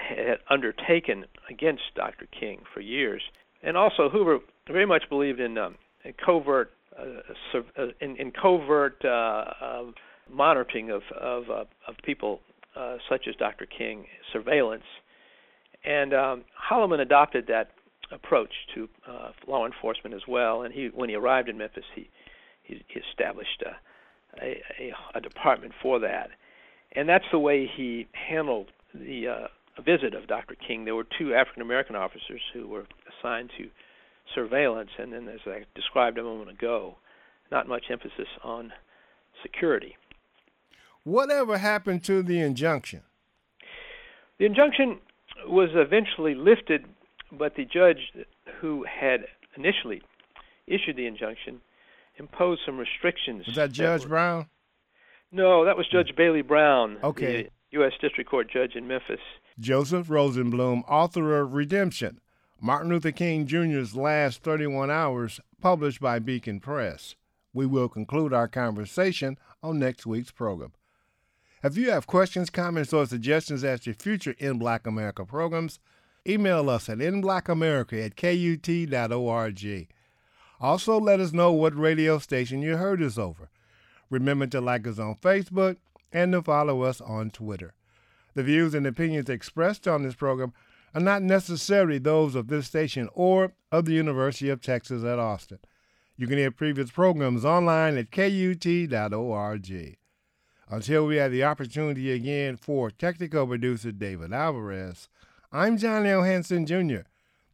had 0.09 0.39
undertaken 0.51 1.25
against 1.49 1.83
Dr. 1.95 2.27
King 2.39 2.61
for 2.73 2.81
years, 2.81 3.23
and 3.63 3.77
also 3.77 4.09
Hoover 4.09 4.39
very 4.67 4.87
much 4.87 5.05
believed 5.09 5.41
in, 5.41 5.59
um, 5.59 5.77
covert 6.25 6.73
uh, 6.99 7.59
uh, 7.59 7.87
in, 8.01 8.17
in, 8.17 8.31
covert 8.31 9.05
uh, 9.05 9.83
monitoring 10.31 10.91
of 10.91 11.03
of, 11.21 11.51
uh, 11.51 11.65
of 11.89 11.97
people 12.05 12.41
uh, 12.77 12.97
such 13.09 13.27
as 13.29 13.35
Dr. 13.37 13.67
King, 13.67 14.07
surveillance, 14.33 14.85
and 15.85 16.15
um, 16.15 16.45
Holloman 16.71 17.01
adopted 17.01 17.47
that 17.49 17.71
approach 18.13 18.53
to 18.75 18.89
law 19.47 19.67
enforcement 19.67 20.15
as 20.15 20.23
well. 20.29 20.63
And 20.63 20.73
he, 20.73 20.91
when 20.95 21.09
he 21.09 21.15
arrived 21.15 21.49
in 21.49 21.59
Memphis, 21.59 21.85
he 21.95 22.09
he, 22.63 22.83
he 22.89 23.01
established 23.11 23.63
a, 23.67 24.45
a, 24.45 24.93
a 25.15 25.21
department 25.21 25.73
for 25.83 25.99
that, 26.01 26.31
and 26.93 27.09
that's 27.09 27.25
the 27.33 27.39
way 27.39 27.71
he 27.77 28.07
handled 28.13 28.71
the 28.95 29.29
uh, 29.29 29.49
visit 29.83 30.15
of 30.15 30.27
Dr. 30.27 30.55
King. 30.55 30.85
There 30.85 30.95
were 30.95 31.07
two 31.19 31.35
African 31.35 31.63
American 31.63 31.97
officers 31.97 32.41
who 32.53 32.69
were 32.69 32.87
assigned 33.09 33.51
to 33.59 33.69
surveillance, 34.35 34.91
and 34.99 35.13
then, 35.13 35.29
as 35.29 35.41
I 35.47 35.65
described 35.75 36.19
a 36.19 36.23
moment 36.23 36.51
ago, 36.51 36.97
not 37.51 37.69
much 37.69 37.85
emphasis 37.91 38.29
on 38.43 38.73
security. 39.43 39.97
Whatever 41.03 41.59
happened 41.59 42.03
to 42.05 42.23
the 42.23 42.41
injunction? 42.41 43.03
The 44.39 44.47
injunction 44.47 45.01
was 45.47 45.71
eventually 45.75 46.35
lifted 46.35 46.87
but 47.39 47.55
the 47.57 47.65
judge 47.65 47.99
who 48.61 48.85
had 48.85 49.27
initially 49.57 50.03
issued 50.67 50.97
the 50.97 51.07
injunction 51.07 51.61
imposed 52.17 52.61
some 52.65 52.79
restrictions. 52.79 53.47
Was 53.47 53.57
that 53.57 53.73
Judge 53.73 54.03
that 54.03 54.09
were, 54.09 54.17
Brown? 54.17 54.47
No, 55.33 55.65
that 55.65 55.77
was 55.77 55.87
Judge 55.91 56.13
Bailey 56.17 56.43
Brown. 56.43 56.99
Okay. 57.03 57.51
U.S. 57.73 57.93
District 58.01 58.31
Court 58.31 58.49
judge 58.49 58.77
in 58.77 58.87
Memphis. 58.87 59.21
Joseph 59.59 60.09
Rosenbloom, 60.09 60.83
author 60.89 61.41
of 61.41 61.55
Redemption 61.55 62.21
Martin 62.61 62.91
Luther 62.91 63.13
King 63.13 63.47
Jr.'s 63.47 63.95
Last 63.95 64.43
31 64.43 64.91
Hours, 64.91 65.41
published 65.61 66.01
by 66.01 66.19
Beacon 66.19 66.61
Press. 66.61 67.15
We 67.53 67.67
will 67.67 67.89
conclude 67.89 68.33
our 68.33 68.49
conversation 68.49 69.39
on 69.63 69.79
next 69.79 70.07
week's 70.07 70.31
program. 70.31 70.73
If 71.63 71.77
you 71.77 71.91
have 71.91 72.07
questions, 72.07 72.51
comments, 72.51 72.93
or 72.93 73.07
suggestions 73.07 73.65
as 73.65 73.81
to 73.81 73.95
future 73.95 74.35
In 74.39 74.59
Black 74.59 74.87
America 74.87 75.25
programs, 75.25 75.79
Email 76.27 76.71
us 76.71 76.89
at 76.89 76.99
inblackamerica 76.99 78.07
at 78.07 78.17
kut.org. 78.17 79.89
Also, 80.59 80.99
let 80.99 81.21
us 81.21 81.33
know 81.33 81.53
what 81.53 81.77
radio 81.77 82.19
station 82.19 82.63
you 82.63 82.79
heard 82.79 83.03
us 83.03 83.19
over. 83.19 83.51
Remember 84.09 84.47
to 84.47 84.61
like 84.61 84.87
us 84.87 84.99
on 84.99 85.17
Facebook 85.17 85.77
and 86.13 86.33
to 86.33 86.41
follow 86.41 86.83
us 86.83 87.01
on 87.03 87.31
Twitter. 87.31 87.75
The 88.35 88.43
views 88.43 88.75
and 88.75 88.87
opinions 88.87 89.31
expressed 89.31 89.87
on 89.89 90.03
this 90.03 90.15
program 90.15 90.53
are 90.95 91.01
not 91.01 91.23
necessarily 91.23 91.99
those 91.99 92.35
of 92.35 92.49
this 92.49 92.67
station 92.67 93.09
or 93.15 93.53
of 93.73 93.85
the 93.85 93.93
University 93.93 94.49
of 94.49 94.61
Texas 94.61 95.05
at 95.05 95.19
Austin. 95.19 95.59
You 96.17 96.27
can 96.27 96.39
hear 96.39 96.51
previous 96.51 96.91
programs 96.91 97.45
online 97.45 97.97
at 97.97 98.11
kut.org. 98.11 99.97
Until 100.71 101.07
we 101.07 101.17
have 101.17 101.33
the 101.33 101.45
opportunity 101.45 102.13
again 102.13 102.57
for 102.57 102.91
technical 102.91 103.47
producer 103.47 103.93
David 103.93 104.33
Alvarez, 104.33 105.09
I'm 105.53 105.77
John 105.77 106.07
L. 106.07 106.23
Jr. 106.43 107.07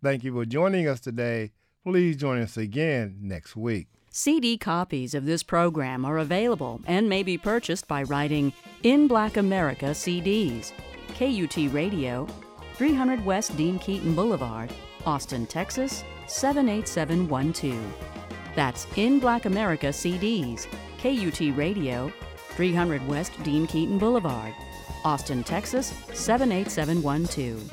Thank 0.02 0.24
you 0.24 0.32
for 0.32 0.44
joining 0.44 0.86
us 0.86 1.00
today. 1.00 1.52
Please 1.82 2.16
join 2.16 2.40
us 2.40 2.56
again 2.56 3.18
next 3.20 3.56
week. 3.56 3.88
CD 4.12 4.58
copies 4.58 5.14
of 5.14 5.24
this 5.24 5.44
program 5.44 6.04
are 6.04 6.18
available 6.18 6.80
and 6.86 7.08
may 7.08 7.22
be 7.22 7.38
purchased 7.38 7.86
by 7.86 8.02
writing 8.02 8.52
In 8.82 9.06
Black 9.06 9.36
America 9.36 9.86
CDs, 9.86 10.72
KUT 11.14 11.72
Radio, 11.72 12.26
300 12.74 13.24
West 13.24 13.56
Dean 13.56 13.78
Keaton 13.78 14.16
Boulevard, 14.16 14.72
Austin, 15.06 15.46
Texas 15.46 16.02
78712. 16.26 17.78
That's 18.56 18.88
In 18.96 19.20
Black 19.20 19.44
America 19.44 19.86
CDs, 19.90 20.66
KUT 20.98 21.56
Radio, 21.56 22.12
300 22.56 23.06
West 23.06 23.40
Dean 23.44 23.64
Keaton 23.68 23.96
Boulevard, 23.96 24.52
Austin, 25.04 25.44
Texas 25.44 25.94
78712. 26.12 27.72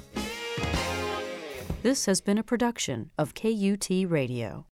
This 1.81 2.05
has 2.05 2.21
been 2.21 2.37
a 2.37 2.43
production 2.43 3.09
of 3.17 3.33
KUT 3.33 3.89
Radio. 3.89 4.65